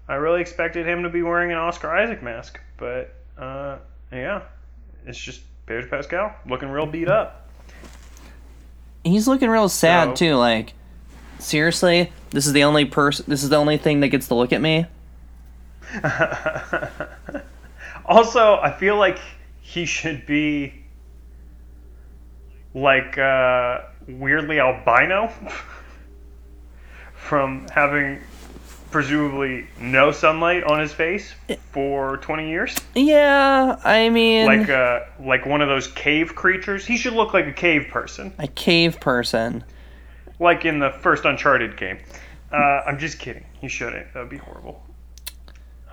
I 0.07 0.15
really 0.15 0.41
expected 0.41 0.87
him 0.87 1.03
to 1.03 1.09
be 1.09 1.21
wearing 1.21 1.51
an 1.51 1.57
Oscar 1.57 1.95
Isaac 1.95 2.23
mask, 2.23 2.59
but 2.77 3.13
uh, 3.37 3.77
yeah, 4.11 4.41
it's 5.05 5.19
just 5.19 5.41
Pedro 5.67 5.87
Pascal 5.87 6.33
looking 6.47 6.69
real 6.69 6.87
beat 6.87 7.07
up. 7.07 7.48
He's 9.03 9.27
looking 9.27 9.49
real 9.49 9.69
sad 9.69 10.09
So- 10.09 10.15
too. 10.15 10.35
Like, 10.35 10.73
seriously, 11.39 12.11
this 12.31 12.45
is 12.47 12.53
the 12.53 12.63
only 12.63 12.85
person. 12.85 13.25
This 13.27 13.43
is 13.43 13.49
the 13.49 13.55
only 13.57 13.77
thing 13.77 13.99
that 14.01 14.09
gets 14.09 14.27
to 14.27 14.35
look 14.35 14.53
at 14.53 14.61
me. 14.61 14.85
also, 18.05 18.59
I 18.61 18.71
feel 18.71 18.97
like 18.97 19.19
he 19.61 19.85
should 19.85 20.25
be 20.25 20.73
like 22.73 23.17
uh, 23.17 23.79
weirdly 24.07 24.59
albino 24.59 25.31
from 27.15 27.67
having 27.73 28.21
presumably 28.91 29.67
no 29.79 30.11
sunlight 30.11 30.63
on 30.63 30.79
his 30.79 30.91
face 30.91 31.33
for 31.71 32.17
20 32.17 32.49
years. 32.49 32.75
Yeah, 32.95 33.79
I 33.83 34.09
mean, 34.09 34.45
Like 34.45 34.69
uh, 34.69 35.01
like 35.19 35.45
one 35.45 35.61
of 35.61 35.67
those 35.69 35.87
cave 35.87 36.35
creatures. 36.35 36.85
He 36.85 36.97
should 36.97 37.13
look 37.13 37.33
like 37.33 37.47
a 37.47 37.53
cave 37.53 37.87
person, 37.91 38.33
a 38.39 38.47
cave 38.47 38.99
person. 38.99 39.63
like 40.39 40.65
in 40.65 40.79
the 40.79 40.91
first 40.91 41.25
Uncharted 41.25 41.77
game. 41.77 41.99
Uh, 42.51 42.55
I'm 42.87 42.97
just 42.97 43.19
kidding. 43.19 43.45
He 43.61 43.67
shouldn't. 43.67 44.11
That 44.13 44.21
would 44.21 44.29
be 44.29 44.37
horrible. 44.37 44.83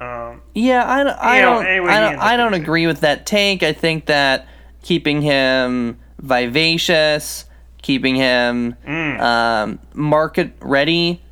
Um, 0.00 0.42
Yeah, 0.54 0.84
I, 0.90 1.04
don't- 1.04 1.18
I 1.20 1.40
know, 1.40 1.54
don't. 1.54 1.66
anyway, 1.66 1.88
I 1.90 2.00
don't. 2.00 2.18
I 2.18 2.36
don't 2.36 2.50
fixing 2.52 2.62
it. 2.62 2.64
agree 2.64 2.86
with 2.86 3.00
that 3.00 3.26
take. 3.26 3.62
I 3.62 3.72
think 3.72 4.06
that 4.06 4.46
keeping 4.82 5.20
him 5.22 5.98
vivacious, 6.18 7.44
keeping 7.82 8.14
him 8.16 8.74
mm. 8.86 9.20
um, 9.20 9.78
market 9.94 10.52
ready, 10.60 11.22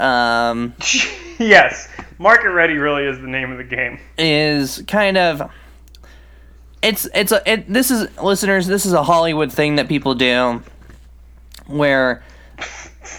um, 0.00 0.74
yes, 1.38 1.88
Market 2.18 2.50
Ready 2.50 2.78
really 2.78 3.04
is 3.04 3.18
the 3.20 3.26
name 3.26 3.52
of 3.52 3.58
the 3.58 3.64
game. 3.64 3.98
is 4.18 4.82
kind 4.88 5.16
of. 5.16 5.50
It's 6.82 7.06
it's 7.14 7.30
a 7.30 7.42
it, 7.50 7.70
this 7.70 7.90
is 7.90 8.08
listeners. 8.18 8.66
This 8.66 8.86
is 8.86 8.94
a 8.94 9.02
Hollywood 9.02 9.52
thing 9.52 9.76
that 9.76 9.86
people 9.86 10.14
do, 10.14 10.62
where, 11.66 12.22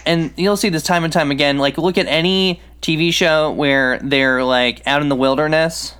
and 0.04 0.32
you'll 0.36 0.56
see 0.56 0.68
this 0.68 0.82
time 0.82 1.04
and 1.04 1.12
time 1.12 1.30
again. 1.30 1.58
Like 1.58 1.78
look 1.78 1.96
at 1.96 2.06
any 2.08 2.60
TV 2.80 3.12
show 3.12 3.52
where 3.52 4.00
they're 4.00 4.42
like 4.42 4.84
out 4.84 5.00
in 5.00 5.08
the 5.08 5.16
wilderness. 5.16 5.94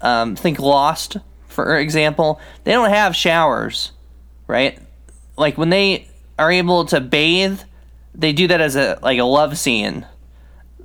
Um, 0.00 0.36
think 0.36 0.58
Lost, 0.58 1.18
for 1.46 1.78
example. 1.78 2.40
They 2.64 2.72
don't 2.72 2.88
have 2.88 3.14
showers, 3.14 3.92
right? 4.46 4.78
Like 5.36 5.58
when 5.58 5.68
they 5.68 6.08
are 6.38 6.50
able 6.50 6.86
to 6.86 7.00
bathe, 7.00 7.60
they 8.14 8.32
do 8.32 8.48
that 8.48 8.60
as 8.60 8.76
a 8.76 8.98
like 9.02 9.18
a 9.18 9.24
love 9.24 9.58
scene. 9.58 10.06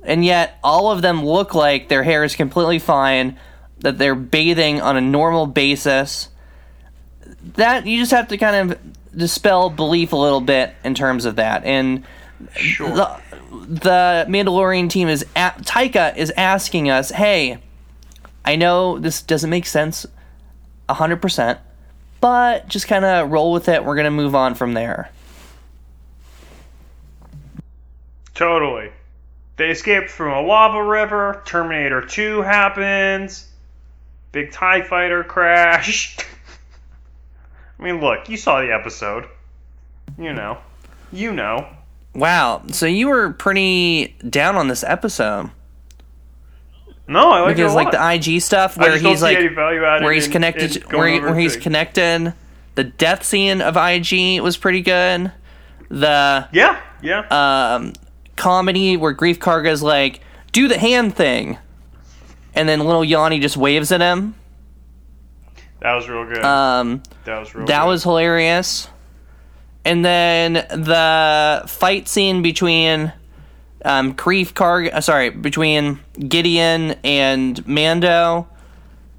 And 0.02 0.24
yet 0.24 0.58
all 0.62 0.90
of 0.90 1.02
them 1.02 1.24
look 1.24 1.54
like 1.54 1.88
their 1.88 2.02
hair 2.02 2.24
is 2.24 2.36
completely 2.36 2.78
fine 2.78 3.38
that 3.78 3.98
they're 3.98 4.14
bathing 4.14 4.80
on 4.80 4.96
a 4.96 5.00
normal 5.00 5.46
basis. 5.46 6.28
That 7.54 7.86
you 7.86 7.98
just 7.98 8.10
have 8.10 8.28
to 8.28 8.36
kind 8.36 8.72
of 8.72 8.78
dispel 9.16 9.70
belief 9.70 10.12
a 10.12 10.16
little 10.16 10.40
bit 10.40 10.74
in 10.84 10.94
terms 10.94 11.24
of 11.24 11.36
that. 11.36 11.64
And 11.64 12.04
Sure. 12.56 12.88
the, 12.94 13.20
the 13.50 14.26
mandalorian 14.28 14.90
team 14.90 15.08
is 15.08 15.24
at, 15.34 15.58
taika 15.62 16.14
is 16.16 16.30
asking 16.36 16.90
us 16.90 17.10
hey 17.10 17.58
i 18.44 18.56
know 18.56 18.98
this 18.98 19.22
doesn't 19.22 19.48
make 19.48 19.64
sense 19.64 20.04
100% 20.88 21.58
but 22.20 22.68
just 22.68 22.88
kind 22.88 23.04
of 23.04 23.30
roll 23.30 23.52
with 23.52 23.68
it. 23.68 23.84
We're 23.84 23.96
going 23.96 24.06
to 24.06 24.10
move 24.10 24.34
on 24.34 24.54
from 24.54 24.72
there 24.72 25.10
Totally. 28.34 28.90
They 29.56 29.70
escape 29.70 30.08
from 30.08 30.32
a 30.32 30.40
lava 30.42 30.82
river. 30.82 31.42
Terminator 31.46 32.00
2 32.02 32.42
happens. 32.42 33.48
Big 34.32 34.50
TIE 34.50 34.82
fighter 34.82 35.22
crash. 35.22 36.16
I 37.78 37.82
mean, 37.82 38.00
look, 38.00 38.28
you 38.28 38.36
saw 38.36 38.60
the 38.60 38.72
episode. 38.72 39.26
You 40.18 40.32
know. 40.32 40.58
You 41.12 41.32
know. 41.32 41.68
Wow. 42.14 42.62
So 42.72 42.86
you 42.86 43.08
were 43.08 43.32
pretty 43.32 44.16
down 44.28 44.56
on 44.56 44.68
this 44.68 44.84
episode 44.84 45.50
No, 47.08 47.30
I 47.30 47.40
like 47.40 47.56
because 47.56 47.74
like 47.74 47.90
the 47.90 48.12
IG 48.34 48.40
stuff 48.40 48.76
where 48.76 48.96
he's 48.98 49.20
like 49.22 49.36
any 49.36 49.48
value 49.48 49.84
added 49.84 50.04
where 50.04 50.12
he's 50.12 50.26
in- 50.26 50.32
connected 50.32 50.76
in 50.76 50.82
to- 50.82 50.96
where, 50.96 51.08
he- 51.08 51.20
where 51.20 51.36
he's 51.38 51.56
connected. 51.56 52.32
The 52.76 52.84
death 52.84 53.24
scene 53.24 53.60
of 53.60 53.76
IG 53.76 54.40
was 54.40 54.56
pretty 54.56 54.80
good. 54.80 55.30
The 55.90 56.48
Yeah, 56.52 56.80
yeah. 57.02 57.20
um, 57.76 57.92
comedy 58.36 58.96
where 58.96 59.14
Greef 59.14 59.38
Karga's 59.38 59.82
like, 59.82 60.20
"Do 60.52 60.68
the 60.68 60.78
hand 60.78 61.14
thing," 61.14 61.58
and 62.54 62.68
then 62.68 62.80
little 62.80 63.04
Yanni 63.04 63.38
just 63.40 63.56
waves 63.56 63.92
at 63.92 64.00
him. 64.00 64.34
that 65.80 65.94
was 65.94 66.08
real 66.08 66.24
good. 66.26 66.44
Um, 66.44 67.02
that 67.24 67.38
was 67.38 67.54
real. 67.54 67.66
that 67.66 67.82
good. 67.82 67.88
was 67.88 68.02
hilarious. 68.02 68.88
And 69.86 70.02
then 70.02 70.54
the 70.54 71.62
fight 71.66 72.08
scene 72.08 72.40
between 72.40 73.12
um, 73.84 74.14
Greef 74.14 74.54
Karga, 74.54 74.94
uh, 74.94 75.00
sorry, 75.02 75.28
between 75.28 76.00
Gideon 76.18 76.96
and 77.04 77.66
Mando 77.66 78.48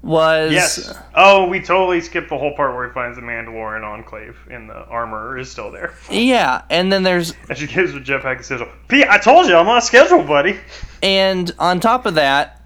was 0.06 0.52
Yes. 0.52 0.94
Oh, 1.14 1.46
we 1.48 1.60
totally 1.60 2.00
skipped 2.00 2.28
the 2.30 2.38
whole 2.38 2.54
part 2.54 2.74
where 2.74 2.86
he 2.86 2.92
finds 2.94 3.16
the 3.16 3.22
Mandalorian 3.22 3.82
enclave 3.84 4.36
and 4.50 4.70
the 4.70 4.84
armor 4.86 5.36
is 5.36 5.50
still 5.50 5.70
there. 5.72 5.94
yeah. 6.10 6.62
And 6.70 6.92
then 6.92 7.02
there's 7.02 7.34
And 7.48 7.58
she 7.58 7.66
gives 7.66 7.92
jetpack 7.92 8.40
a 8.40 8.42
sigil. 8.42 8.68
Pete, 8.88 9.06
I 9.08 9.18
told 9.18 9.46
you 9.48 9.56
I'm 9.56 9.68
on 9.68 9.82
schedule, 9.82 10.22
buddy. 10.22 10.58
and 11.02 11.52
on 11.58 11.80
top 11.80 12.06
of 12.06 12.14
that, 12.14 12.62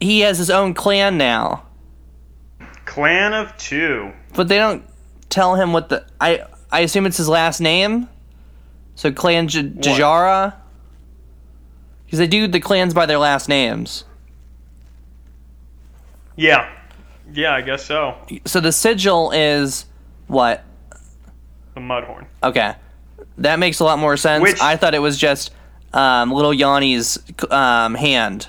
he 0.00 0.20
has 0.20 0.38
his 0.38 0.50
own 0.50 0.72
clan 0.74 1.18
now. 1.18 1.66
Clan 2.86 3.34
of 3.34 3.56
two. 3.58 4.12
But 4.34 4.48
they 4.48 4.56
don't 4.56 4.82
tell 5.28 5.54
him 5.54 5.72
what 5.72 5.90
the 5.90 6.06
I 6.20 6.44
I 6.72 6.80
assume 6.80 7.06
it's 7.06 7.18
his 7.18 7.28
last 7.28 7.60
name. 7.60 8.08
So 8.94 9.12
Clan 9.12 9.46
J- 9.48 9.62
Jajara. 9.64 10.54
Because 12.06 12.18
they 12.18 12.26
do 12.26 12.48
the 12.48 12.60
clans 12.60 12.92
by 12.94 13.06
their 13.06 13.18
last 13.18 13.48
names. 13.48 14.04
Yeah. 16.40 16.70
Yeah, 17.32 17.54
I 17.54 17.60
guess 17.60 17.84
so. 17.84 18.16
So 18.46 18.60
the 18.60 18.72
sigil 18.72 19.30
is 19.30 19.84
what? 20.26 20.64
The 21.74 21.80
Mudhorn. 21.80 22.26
Okay, 22.42 22.74
that 23.38 23.58
makes 23.58 23.80
a 23.80 23.84
lot 23.84 23.98
more 23.98 24.16
sense. 24.16 24.42
Which- 24.42 24.60
I 24.60 24.76
thought 24.76 24.94
it 24.94 24.98
was 25.00 25.16
just 25.18 25.52
um, 25.92 26.32
little 26.32 26.52
Yanni's 26.52 27.18
um, 27.50 27.94
hand, 27.94 28.48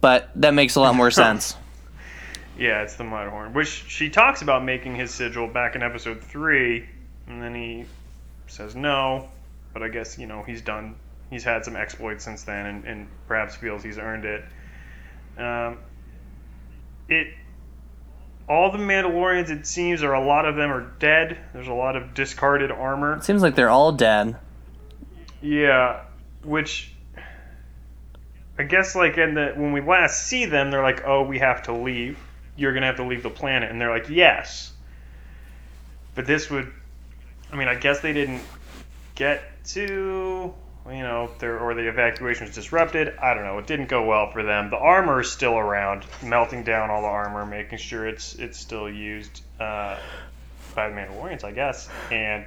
but 0.00 0.28
that 0.36 0.52
makes 0.54 0.74
a 0.76 0.80
lot 0.80 0.94
more 0.94 1.10
sense. 1.22 1.56
Yeah, 2.58 2.82
it's 2.82 2.96
the 2.96 3.04
Mudhorn. 3.04 3.52
Which 3.54 3.84
she 3.88 4.10
talks 4.10 4.42
about 4.42 4.64
making 4.64 4.94
his 4.96 5.12
sigil 5.12 5.46
back 5.48 5.74
in 5.76 5.82
episode 5.82 6.20
three, 6.22 6.86
and 7.26 7.42
then 7.42 7.54
he 7.54 7.84
says 8.48 8.74
no. 8.76 9.28
But 9.72 9.82
I 9.82 9.88
guess, 9.88 10.18
you 10.18 10.26
know, 10.26 10.42
he's 10.42 10.62
done. 10.62 10.94
He's 11.30 11.42
had 11.44 11.64
some 11.64 11.74
exploits 11.76 12.24
since 12.24 12.42
then, 12.44 12.66
and, 12.66 12.84
and 12.84 13.08
perhaps 13.26 13.56
feels 13.56 13.82
he's 13.82 13.98
earned 13.98 14.24
it. 14.24 14.44
Um, 15.38 15.78
it. 17.08 17.28
All 18.46 18.70
the 18.70 18.78
Mandalorians, 18.78 19.48
it 19.48 19.66
seems, 19.66 20.02
or 20.02 20.12
a 20.12 20.24
lot 20.24 20.46
of 20.46 20.54
them 20.54 20.70
are 20.70 20.92
dead. 20.98 21.38
There's 21.54 21.68
a 21.68 21.72
lot 21.72 21.96
of 21.96 22.12
discarded 22.12 22.70
armor. 22.70 23.20
Seems 23.22 23.40
like 23.40 23.54
they're 23.54 23.70
all 23.70 23.92
dead. 23.92 24.36
Yeah, 25.40 26.02
which 26.42 26.92
I 28.58 28.62
guess 28.62 28.94
like 28.94 29.18
in 29.18 29.34
the 29.34 29.52
when 29.56 29.72
we 29.72 29.80
last 29.80 30.26
see 30.26 30.44
them, 30.44 30.70
they're 30.70 30.82
like, 30.82 31.04
"Oh, 31.04 31.22
we 31.22 31.38
have 31.38 31.64
to 31.64 31.72
leave. 31.72 32.18
You're 32.56 32.72
gonna 32.72 32.86
have 32.86 32.96
to 32.96 33.04
leave 33.04 33.22
the 33.22 33.30
planet," 33.30 33.70
and 33.70 33.80
they're 33.80 33.90
like, 33.90 34.08
"Yes." 34.08 34.72
But 36.14 36.26
this 36.26 36.48
would, 36.50 36.72
I 37.52 37.56
mean, 37.56 37.66
I 37.66 37.74
guess 37.74 38.00
they 38.00 38.12
didn't 38.12 38.42
get 39.16 39.42
to, 39.68 40.54
you 40.86 41.02
know, 41.02 41.30
their 41.38 41.58
or 41.58 41.74
the 41.74 41.88
evacuation 41.88 42.46
was 42.46 42.54
disrupted. 42.54 43.16
I 43.18 43.34
don't 43.34 43.44
know. 43.44 43.58
It 43.58 43.66
didn't 43.66 43.88
go 43.88 44.04
well 44.04 44.30
for 44.30 44.42
them. 44.42 44.70
The 44.70 44.76
armor 44.76 45.20
is 45.20 45.32
still 45.32 45.56
around, 45.56 46.04
melting 46.22 46.62
down 46.64 46.90
all 46.90 47.02
the 47.02 47.08
armor, 47.08 47.46
making 47.46 47.78
sure 47.78 48.06
it's 48.06 48.34
it's 48.36 48.58
still 48.58 48.88
used 48.90 49.42
uh, 49.58 49.96
by 50.74 50.88
the 50.90 50.94
Mandalorians, 50.94 51.42
I 51.44 51.52
guess, 51.52 51.88
and 52.10 52.44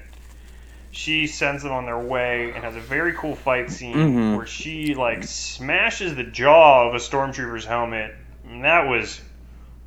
she 0.91 1.27
sends 1.27 1.63
them 1.63 1.71
on 1.71 1.85
their 1.85 1.99
way 1.99 2.51
and 2.55 2.63
has 2.63 2.75
a 2.75 2.79
very 2.79 3.13
cool 3.13 3.35
fight 3.35 3.69
scene 3.71 3.95
Mhm. 3.95 4.37
where 4.37 4.47
she 4.47 4.95
like 4.95 5.23
smashes 5.23 6.15
the 6.15 6.23
jaw 6.23 6.87
of 6.87 6.93
a 6.95 6.97
stormtrooper's 6.97 7.65
helmet. 7.65 8.13
And 8.49 8.63
that 8.63 8.87
was 8.87 9.19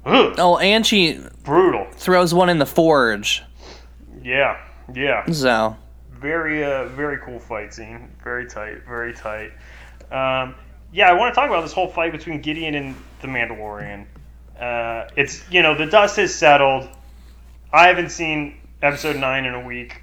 ugh, 0.05 0.35
Oh, 0.39 0.59
and 0.59 0.87
she 0.87 1.19
brutal. 1.43 1.87
throws 1.93 2.35
one 2.35 2.49
in 2.49 2.59
the 2.59 2.67
forge. 2.67 3.43
Yeah, 4.23 4.59
yeah. 4.93 5.25
So 5.33 5.77
Very, 6.21 6.63
uh, 6.63 6.87
very 6.89 7.19
cool 7.19 7.39
fight 7.39 7.73
scene. 7.73 8.11
Very 8.23 8.47
tight, 8.47 8.85
very 8.87 9.15
tight. 9.15 9.53
Um, 10.13 10.55
yeah, 10.93 11.09
I 11.09 11.15
want 11.15 11.35
to 11.35 11.41
talk 11.41 11.49
about 11.49 11.63
this 11.63 11.73
whole 11.73 11.89
fight 11.89 12.13
between 12.13 12.43
Gideon 12.43 12.75
and 12.75 12.97
the 13.23 13.29
Mandalorian. 13.29 14.07
Uh, 14.59 15.09
it's 15.17 15.43
you 15.51 15.63
know 15.63 15.75
the 15.75 15.87
dust 15.87 16.17
has 16.17 16.35
settled. 16.35 16.89
I 17.73 17.87
haven't 17.87 18.11
seen 18.11 18.61
episode 18.83 19.17
nine 19.17 19.47
in 19.47 19.55
a 19.55 19.65
week. 19.65 20.03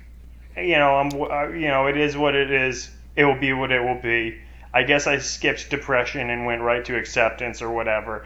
You 0.55 0.79
know, 0.79 0.95
I'm 0.95 1.09
uh, 1.13 1.49
you 1.49 1.67
know 1.67 1.85
it 1.85 1.97
is 1.97 2.17
what 2.17 2.33
it 2.33 2.49
is. 2.49 2.89
It 3.15 3.25
will 3.25 3.39
be 3.39 3.53
what 3.53 3.71
it 3.71 3.81
will 3.81 4.01
be. 4.01 4.39
I 4.73 4.83
guess 4.83 5.05
I 5.05 5.19
skipped 5.19 5.69
depression 5.69 6.31
and 6.31 6.47
went 6.47 6.61
right 6.61 6.83
to 6.85 6.97
acceptance 6.97 7.61
or 7.61 7.69
whatever. 7.69 8.25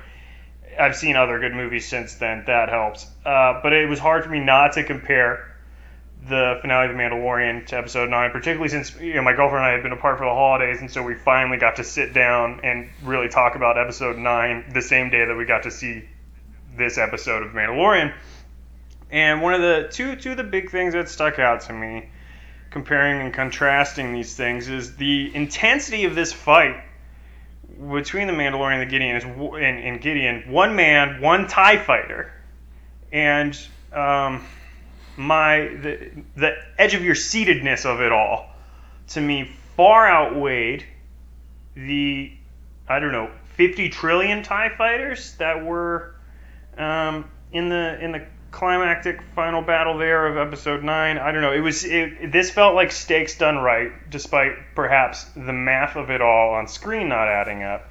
I've 0.79 0.95
seen 0.95 1.17
other 1.17 1.39
good 1.39 1.53
movies 1.53 1.89
since 1.89 2.15
then. 2.15 2.45
That 2.47 2.69
helps. 2.69 3.05
Uh, 3.25 3.59
but 3.61 3.73
it 3.73 3.89
was 3.89 3.99
hard 3.99 4.23
for 4.23 4.29
me 4.29 4.39
not 4.39 4.73
to 4.73 4.83
compare 4.85 5.50
the 6.27 6.59
finale 6.61 6.87
of 6.87 6.91
The 6.95 6.97
Mandalorian 6.97 7.65
to 7.67 7.77
episode 7.77 8.09
9, 8.09 8.31
particularly 8.31 8.69
since 8.69 8.95
you 8.99 9.15
know, 9.15 9.23
my 9.23 9.33
girlfriend 9.33 9.65
and 9.65 9.71
I 9.71 9.71
had 9.71 9.83
been 9.83 9.91
apart 9.91 10.19
for 10.19 10.25
the 10.25 10.31
holidays, 10.31 10.79
and 10.79 10.91
so 10.91 11.01
we 11.01 11.15
finally 11.15 11.57
got 11.57 11.77
to 11.77 11.83
sit 11.83 12.13
down 12.13 12.61
and 12.63 12.89
really 13.03 13.27
talk 13.27 13.55
about 13.55 13.77
episode 13.77 14.17
9 14.17 14.71
the 14.73 14.81
same 14.81 15.09
day 15.09 15.25
that 15.25 15.35
we 15.35 15.45
got 15.45 15.63
to 15.63 15.71
see 15.71 16.03
this 16.77 16.97
episode 16.97 17.43
of 17.43 17.53
Mandalorian. 17.53 18.13
And 19.09 19.41
one 19.41 19.53
of 19.53 19.61
the 19.61 19.89
two 19.91 20.15
two 20.15 20.31
of 20.31 20.37
the 20.37 20.43
big 20.43 20.71
things 20.71 20.93
that 20.93 21.09
stuck 21.09 21.39
out 21.39 21.61
to 21.61 21.73
me, 21.73 22.09
comparing 22.69 23.21
and 23.21 23.33
contrasting 23.33 24.13
these 24.13 24.35
things, 24.35 24.69
is 24.69 24.95
the 24.95 25.35
intensity 25.35 26.05
of 26.05 26.15
this 26.15 26.31
fight 26.31 26.81
between 27.89 28.27
the 28.27 28.33
Mandalorian 28.33 28.79
and 28.79 28.81
the 28.81 28.91
Gideon 28.91 29.15
is 29.17 29.23
and, 29.23 29.79
and 29.83 30.01
Gideon, 30.01 30.51
one 30.51 30.75
man, 30.75 31.19
one 31.19 31.47
Tie 31.47 31.77
fighter, 31.77 32.31
and 33.11 33.57
um, 33.91 34.45
my 35.17 35.59
the, 35.59 36.11
the 36.35 36.55
edge 36.77 36.93
of 36.93 37.03
your 37.03 37.15
seatedness 37.15 37.85
of 37.85 38.01
it 38.01 38.11
all 38.11 38.47
to 39.09 39.21
me 39.21 39.49
far 39.75 40.07
outweighed 40.07 40.85
the 41.75 42.31
I 42.87 42.99
don't 42.99 43.11
know 43.11 43.31
50 43.55 43.89
trillion 43.89 44.43
Tie 44.43 44.69
fighters 44.77 45.33
that 45.35 45.63
were 45.65 46.15
um, 46.77 47.29
in 47.51 47.69
the 47.69 48.03
in 48.03 48.11
the 48.11 48.25
climactic 48.51 49.21
final 49.33 49.61
battle 49.61 49.97
there 49.97 50.27
of 50.27 50.35
episode 50.35 50.83
9 50.83 51.17
i 51.17 51.31
don't 51.31 51.41
know. 51.41 51.53
It 51.53 51.61
was 51.61 51.85
it, 51.85 52.33
this 52.33 52.51
felt 52.51 52.75
like 52.75 52.91
stakes 52.91 53.37
done 53.37 53.57
right 53.57 53.91
despite 54.09 54.75
perhaps 54.75 55.23
the 55.35 55.53
math 55.53 55.95
of 55.95 56.09
it 56.09 56.21
all 56.21 56.53
on 56.53 56.67
screen 56.67 57.07
not 57.07 57.27
adding 57.27 57.63
up. 57.63 57.89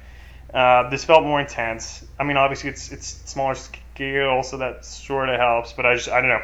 Uh, 0.53 0.89
this 0.89 1.05
felt 1.05 1.23
more 1.23 1.39
intense. 1.39 2.05
I 2.19 2.23
mean 2.23 2.37
obviously 2.37 2.69
it's 2.69 2.91
it's 2.91 3.07
smaller 3.25 3.55
scale 3.55 4.43
so 4.43 4.57
that 4.57 4.85
sort 4.85 5.29
of 5.29 5.39
helps 5.39 5.73
but 5.73 5.85
i 5.85 5.95
just 5.95 6.09
i 6.09 6.21
don't 6.21 6.29
know 6.29 6.43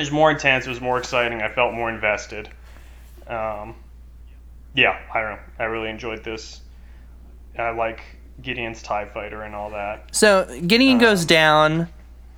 was 0.00 0.10
more 0.10 0.30
intense 0.30 0.66
it 0.66 0.70
was 0.70 0.80
more 0.80 0.98
exciting 0.98 1.40
i 1.42 1.48
felt 1.48 1.72
more 1.74 1.90
invested. 1.90 2.48
Um, 3.26 3.74
yeah 4.74 4.98
i 5.14 5.20
don't 5.20 5.30
know 5.32 5.38
i 5.58 5.64
really 5.64 5.90
enjoyed 5.90 6.24
this. 6.24 6.60
I 7.58 7.70
like 7.70 8.00
gideon's 8.42 8.82
tie 8.82 9.04
fighter 9.06 9.42
and 9.42 9.54
all 9.54 9.70
that. 9.70 10.14
So 10.14 10.46
Gideon 10.66 10.96
Uh, 10.96 11.00
goes 11.00 11.24
down, 11.26 11.88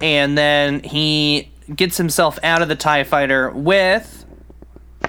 and 0.00 0.36
then 0.36 0.82
he 0.82 1.50
gets 1.76 1.96
himself 1.96 2.38
out 2.42 2.60
of 2.62 2.68
the 2.68 2.74
Tie 2.74 3.04
Fighter 3.04 3.50
with 3.50 4.24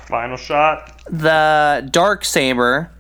final 0.02 0.38
shot. 0.38 1.02
the 1.10 1.88
dark 1.92 2.26
saber, 2.26 2.92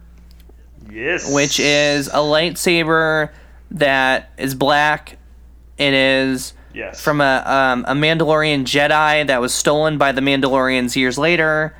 yes. 0.89 1.31
which 1.31 1.59
is 1.59 2.07
a 2.07 2.17
lightsaber 2.17 3.29
that 3.71 4.31
is 4.37 4.55
black. 4.55 5.17
It 5.77 5.93
is 5.93 6.53
yes 6.73 7.01
from 7.01 7.21
a 7.21 7.43
um, 7.45 7.85
a 7.87 7.93
Mandalorian 7.93 8.63
Jedi 8.63 9.27
that 9.27 9.39
was 9.41 9.53
stolen 9.53 9.97
by 9.97 10.11
the 10.11 10.21
Mandalorians 10.21 10.95
years 10.95 11.17
later, 11.17 11.75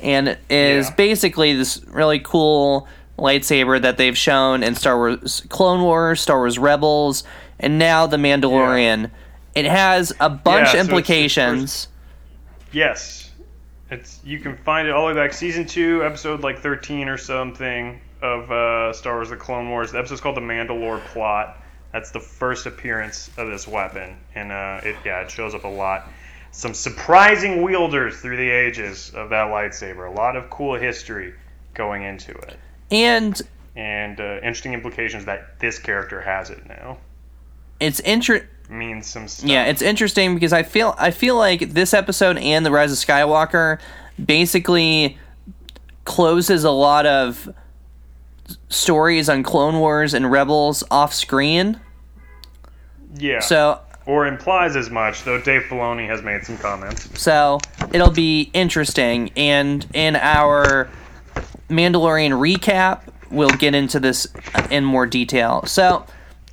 and 0.00 0.36
is 0.50 0.88
Yeah. 0.88 0.94
basically 0.94 1.54
this 1.54 1.82
really 1.88 2.18
cool 2.18 2.86
lightsaber 3.18 3.80
that 3.80 3.96
they've 3.96 4.16
shown 4.16 4.62
in 4.62 4.74
Star 4.74 4.96
Wars 4.96 5.42
Clone 5.48 5.82
Wars, 5.82 6.20
Star 6.20 6.38
Wars 6.38 6.58
Rebels, 6.58 7.24
and 7.58 7.78
now 7.78 8.06
the 8.06 8.16
Mandalorian. 8.18 9.10
It 9.54 9.64
has 9.64 10.12
a 10.20 10.28
bunch 10.28 10.66
Yeah, 10.66 10.72
so 10.72 10.72
of 10.72 10.74
it's- 10.74 10.88
implications. 10.88 11.88
Yes, 12.72 13.30
it's 13.90 14.20
you 14.24 14.38
can 14.38 14.56
find 14.58 14.86
it 14.88 14.92
all 14.92 15.08
the 15.08 15.14
way 15.14 15.20
back 15.20 15.32
season 15.32 15.66
two, 15.66 16.04
episode 16.04 16.40
like 16.42 16.60
thirteen 16.60 17.08
or 17.08 17.16
something 17.16 18.00
of 18.22 18.50
uh, 18.50 18.92
Star 18.92 19.14
Wars: 19.14 19.30
The 19.30 19.36
Clone 19.36 19.70
Wars. 19.70 19.92
The 19.92 19.98
episode's 19.98 20.20
called 20.20 20.36
The 20.36 20.40
Mandalore 20.42 21.02
Plot. 21.06 21.56
That's 21.92 22.10
the 22.10 22.20
first 22.20 22.66
appearance 22.66 23.30
of 23.36 23.48
this 23.48 23.66
weapon, 23.66 24.16
and 24.34 24.52
uh, 24.52 24.80
it 24.82 24.96
yeah 25.04 25.22
it 25.22 25.30
shows 25.30 25.54
up 25.54 25.64
a 25.64 25.68
lot. 25.68 26.08
some 26.50 26.74
surprising 26.74 27.62
wielders 27.62 28.20
through 28.20 28.36
the 28.36 28.50
ages 28.50 29.12
of 29.14 29.30
that 29.30 29.48
lightsaber. 29.48 30.08
A 30.08 30.14
lot 30.14 30.36
of 30.36 30.50
cool 30.50 30.74
history 30.78 31.34
going 31.74 32.02
into 32.02 32.32
it, 32.32 32.56
And 32.90 33.40
and 33.74 34.20
uh, 34.20 34.36
interesting 34.36 34.72
implications 34.72 35.24
that 35.26 35.58
this 35.58 35.78
character 35.78 36.20
has 36.20 36.50
it 36.50 36.66
now 36.66 36.98
it's 37.80 38.00
inter- 38.00 38.48
means 38.68 39.06
some 39.06 39.28
stuff. 39.28 39.48
Yeah, 39.48 39.64
it's 39.64 39.82
interesting 39.82 40.34
because 40.34 40.52
I 40.52 40.62
feel 40.62 40.94
I 40.98 41.10
feel 41.10 41.36
like 41.36 41.70
this 41.72 41.94
episode 41.94 42.38
and 42.38 42.64
the 42.64 42.70
Rise 42.70 42.92
of 42.92 42.98
Skywalker 42.98 43.78
basically 44.22 45.18
closes 46.04 46.64
a 46.64 46.70
lot 46.70 47.06
of 47.06 47.52
stories 48.68 49.28
on 49.28 49.42
Clone 49.42 49.78
Wars 49.78 50.14
and 50.14 50.30
Rebels 50.30 50.84
off 50.90 51.12
screen. 51.14 51.80
yeah. 53.16 53.40
So 53.40 53.80
or 54.06 54.26
implies 54.28 54.76
as 54.76 54.88
much, 54.88 55.24
though 55.24 55.40
Dave 55.40 55.62
Filoni 55.62 56.06
has 56.06 56.22
made 56.22 56.44
some 56.44 56.56
comments. 56.58 57.20
so 57.20 57.58
it'll 57.92 58.10
be 58.12 58.50
interesting 58.52 59.30
and 59.36 59.84
in 59.94 60.14
our 60.16 60.88
Mandalorian 61.68 62.30
recap 62.32 63.00
we'll 63.30 63.50
get 63.50 63.74
into 63.74 63.98
this 63.98 64.26
in 64.70 64.84
more 64.84 65.06
detail. 65.06 65.64
So 65.66 66.06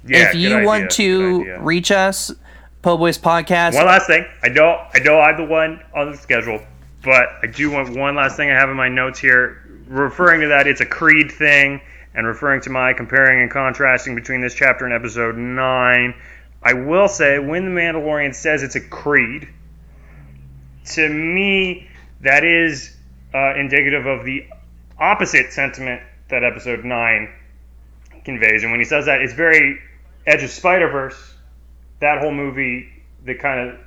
Yeah, 0.06 0.30
if 0.30 0.36
you 0.36 0.56
idea, 0.56 0.66
want 0.66 0.90
to 0.92 1.58
reach 1.60 1.92
us 1.92 2.32
Po 2.82 2.98
Boys 2.98 3.18
Podcast 3.20 3.76
One 3.76 3.86
last 3.86 4.08
thing. 4.08 4.26
I 4.42 4.50
know 4.50 4.84
I 4.94 5.00
know 5.00 5.20
I'm 5.20 5.38
the 5.38 5.46
one 5.46 5.80
on 5.96 6.12
the 6.12 6.18
schedule, 6.18 6.60
but 7.04 7.28
I 7.44 7.48
do 7.48 7.70
want 7.70 7.96
one 7.96 8.16
last 8.16 8.36
thing 8.36 8.50
I 8.50 8.56
have 8.56 8.70
in 8.70 8.76
my 8.76 8.90
notes 8.90 9.20
here. 9.20 9.63
Referring 9.88 10.42
to 10.42 10.48
that, 10.50 10.68
it's 10.68 10.82
a 10.82 10.86
creed 10.86 11.32
thing, 11.32 11.82
and 12.14 12.28
referring 12.28 12.62
to 12.62 12.70
my 12.70 12.94
comparing 12.94 13.42
and 13.42 13.52
contrasting 13.52 14.16
between 14.16 14.42
this 14.42 14.54
chapter 14.54 14.86
and 14.86 14.94
episode 14.94 15.38
nine. 15.38 16.14
I 16.62 16.74
will 16.74 17.08
say 17.08 17.40
when 17.40 17.66
the 17.66 17.72
Mandalorian 17.72 18.34
says 18.34 18.64
it's 18.64 18.76
a 18.76 18.82
creed, 18.82 19.50
to 20.94 21.10
me 21.10 21.88
that 22.22 22.44
is 22.44 22.96
uh, 23.34 23.56
indicative 23.56 24.06
of 24.06 24.24
the 24.26 24.48
opposite 24.98 25.52
sentiment 25.52 26.02
that 26.30 26.44
episode 26.44 26.86
nine 26.86 27.34
conveys. 28.24 28.64
And 28.64 28.72
when 28.72 28.80
he 28.80 28.86
says 28.86 29.06
that, 29.08 29.22
it's 29.22 29.34
very 29.34 29.80
Edge 30.26 30.44
of 30.44 30.50
Spider 30.50 30.90
Verse 30.90 31.34
that 32.00 32.20
whole 32.20 32.34
movie, 32.34 32.90
the 33.24 33.34
kind 33.34 33.70
of 33.70 33.80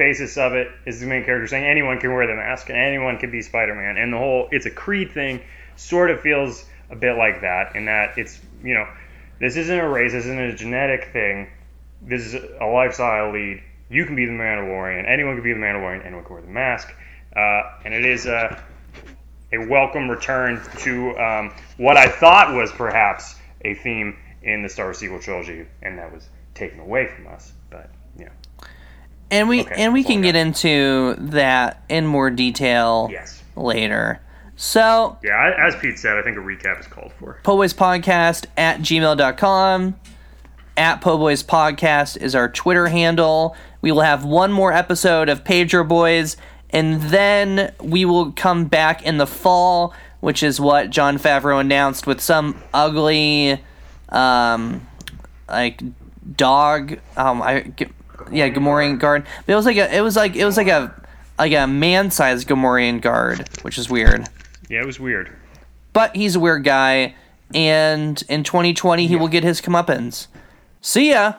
basis 0.00 0.38
of 0.38 0.54
it 0.54 0.68
is 0.86 0.98
the 0.98 1.06
main 1.06 1.22
character 1.24 1.46
saying 1.46 1.66
anyone 1.66 2.00
can 2.00 2.10
wear 2.14 2.26
the 2.26 2.34
mask 2.34 2.70
and 2.70 2.78
anyone 2.78 3.18
can 3.18 3.30
be 3.30 3.42
Spider-Man, 3.42 3.98
and 3.98 4.10
the 4.10 4.16
whole 4.16 4.48
it's 4.50 4.64
a 4.64 4.70
Creed 4.70 5.12
thing 5.12 5.42
sort 5.76 6.10
of 6.10 6.22
feels 6.22 6.64
a 6.88 6.96
bit 6.96 7.18
like 7.18 7.42
that 7.42 7.76
in 7.76 7.84
that 7.84 8.16
it's 8.16 8.40
you 8.64 8.72
know 8.72 8.88
this 9.38 9.56
isn't 9.56 9.78
a 9.78 9.86
race, 9.86 10.12
this 10.12 10.24
isn't 10.24 10.40
a 10.40 10.56
genetic 10.56 11.12
thing, 11.12 11.50
this 12.00 12.22
is 12.22 12.34
a 12.34 12.64
lifestyle 12.64 13.30
lead. 13.30 13.62
You 13.90 14.06
can 14.06 14.16
be 14.16 14.24
the 14.24 14.32
Mandalorian, 14.32 15.06
anyone 15.06 15.34
can 15.34 15.44
be 15.44 15.52
the 15.52 15.58
Mandalorian, 15.58 16.06
anyone 16.06 16.24
can 16.24 16.32
wear 16.32 16.42
the 16.42 16.48
mask, 16.48 16.88
uh, 17.36 17.62
and 17.84 17.92
it 17.92 18.06
is 18.06 18.24
a 18.24 18.64
a 19.52 19.58
welcome 19.68 20.08
return 20.08 20.62
to 20.78 21.18
um, 21.18 21.52
what 21.76 21.98
I 21.98 22.08
thought 22.08 22.54
was 22.54 22.72
perhaps 22.72 23.34
a 23.60 23.74
theme 23.74 24.16
in 24.42 24.62
the 24.62 24.70
Star 24.70 24.86
Wars 24.86 24.98
sequel 24.98 25.18
trilogy, 25.18 25.66
and 25.82 25.98
that 25.98 26.10
was 26.10 26.26
taken 26.54 26.80
away 26.80 27.06
from 27.06 27.26
us. 27.26 27.52
But 27.68 27.90
and 29.30 29.48
we 29.48 29.62
Okay, 29.62 29.74
and 29.76 29.92
we 29.92 30.04
can 30.04 30.20
get 30.20 30.36
into 30.36 31.14
that 31.18 31.82
in 31.88 32.06
more 32.06 32.30
detail 32.30 33.08
yes, 33.10 33.42
later. 33.56 34.20
So 34.56 35.18
yeah. 35.22 35.54
As 35.58 35.74
Pete 35.76 35.98
said, 35.98 36.16
I 36.16 36.22
think 36.22 36.36
a 36.36 36.40
recap 36.40 36.80
is 36.80 36.86
called 36.86 37.12
for. 37.18 37.38
Poboys 37.42 37.74
Podcast 37.74 38.46
at 38.56 38.80
gmail.com. 38.80 39.96
At 40.76 41.00
Poboys 41.00 41.44
Podcast 41.44 42.16
is 42.16 42.34
our 42.34 42.48
Twitter 42.48 42.88
handle. 42.88 43.56
We 43.82 43.92
will 43.92 44.02
have 44.02 44.24
one 44.24 44.52
more 44.52 44.72
episode 44.72 45.28
of 45.28 45.44
Pager 45.44 45.86
Boys, 45.86 46.36
and 46.70 47.00
then 47.02 47.72
we 47.80 48.04
will 48.04 48.32
come 48.32 48.66
back 48.66 49.02
in 49.02 49.16
the 49.18 49.26
fall, 49.26 49.94
which 50.20 50.42
is 50.42 50.60
what 50.60 50.90
Jon 50.90 51.18
Favreau 51.18 51.60
announced 51.60 52.06
with 52.06 52.20
some 52.20 52.62
ugly, 52.74 53.62
um, 54.10 54.86
like 55.48 55.82
dog. 56.36 56.98
Um, 57.16 57.42
I 57.42 57.72
yeah, 58.30 58.48
Gamorrean 58.48 58.98
guard. 58.98 59.24
But 59.46 59.52
it 59.52 59.56
was 59.56 59.66
like 59.66 59.76
a, 59.76 59.94
it 59.96 60.00
was 60.00 60.16
like 60.16 60.36
it 60.36 60.44
was 60.44 60.56
like 60.56 60.68
a 60.68 60.94
like 61.38 61.52
a 61.52 61.66
man-sized 61.66 62.46
Gamorrean 62.48 63.00
guard, 63.00 63.48
which 63.62 63.78
is 63.78 63.88
weird 63.88 64.28
Yeah, 64.68 64.80
it 64.82 64.86
was 64.86 65.00
weird. 65.00 65.30
but 65.92 66.14
he's 66.14 66.36
a 66.36 66.40
weird 66.40 66.64
guy, 66.64 67.14
and 67.54 68.22
in 68.28 68.44
2020 68.44 69.06
he 69.06 69.16
will 69.16 69.28
get 69.28 69.42
his 69.44 69.60
comeuppance. 69.60 70.26
See 70.82 71.10
ya. 71.10 71.34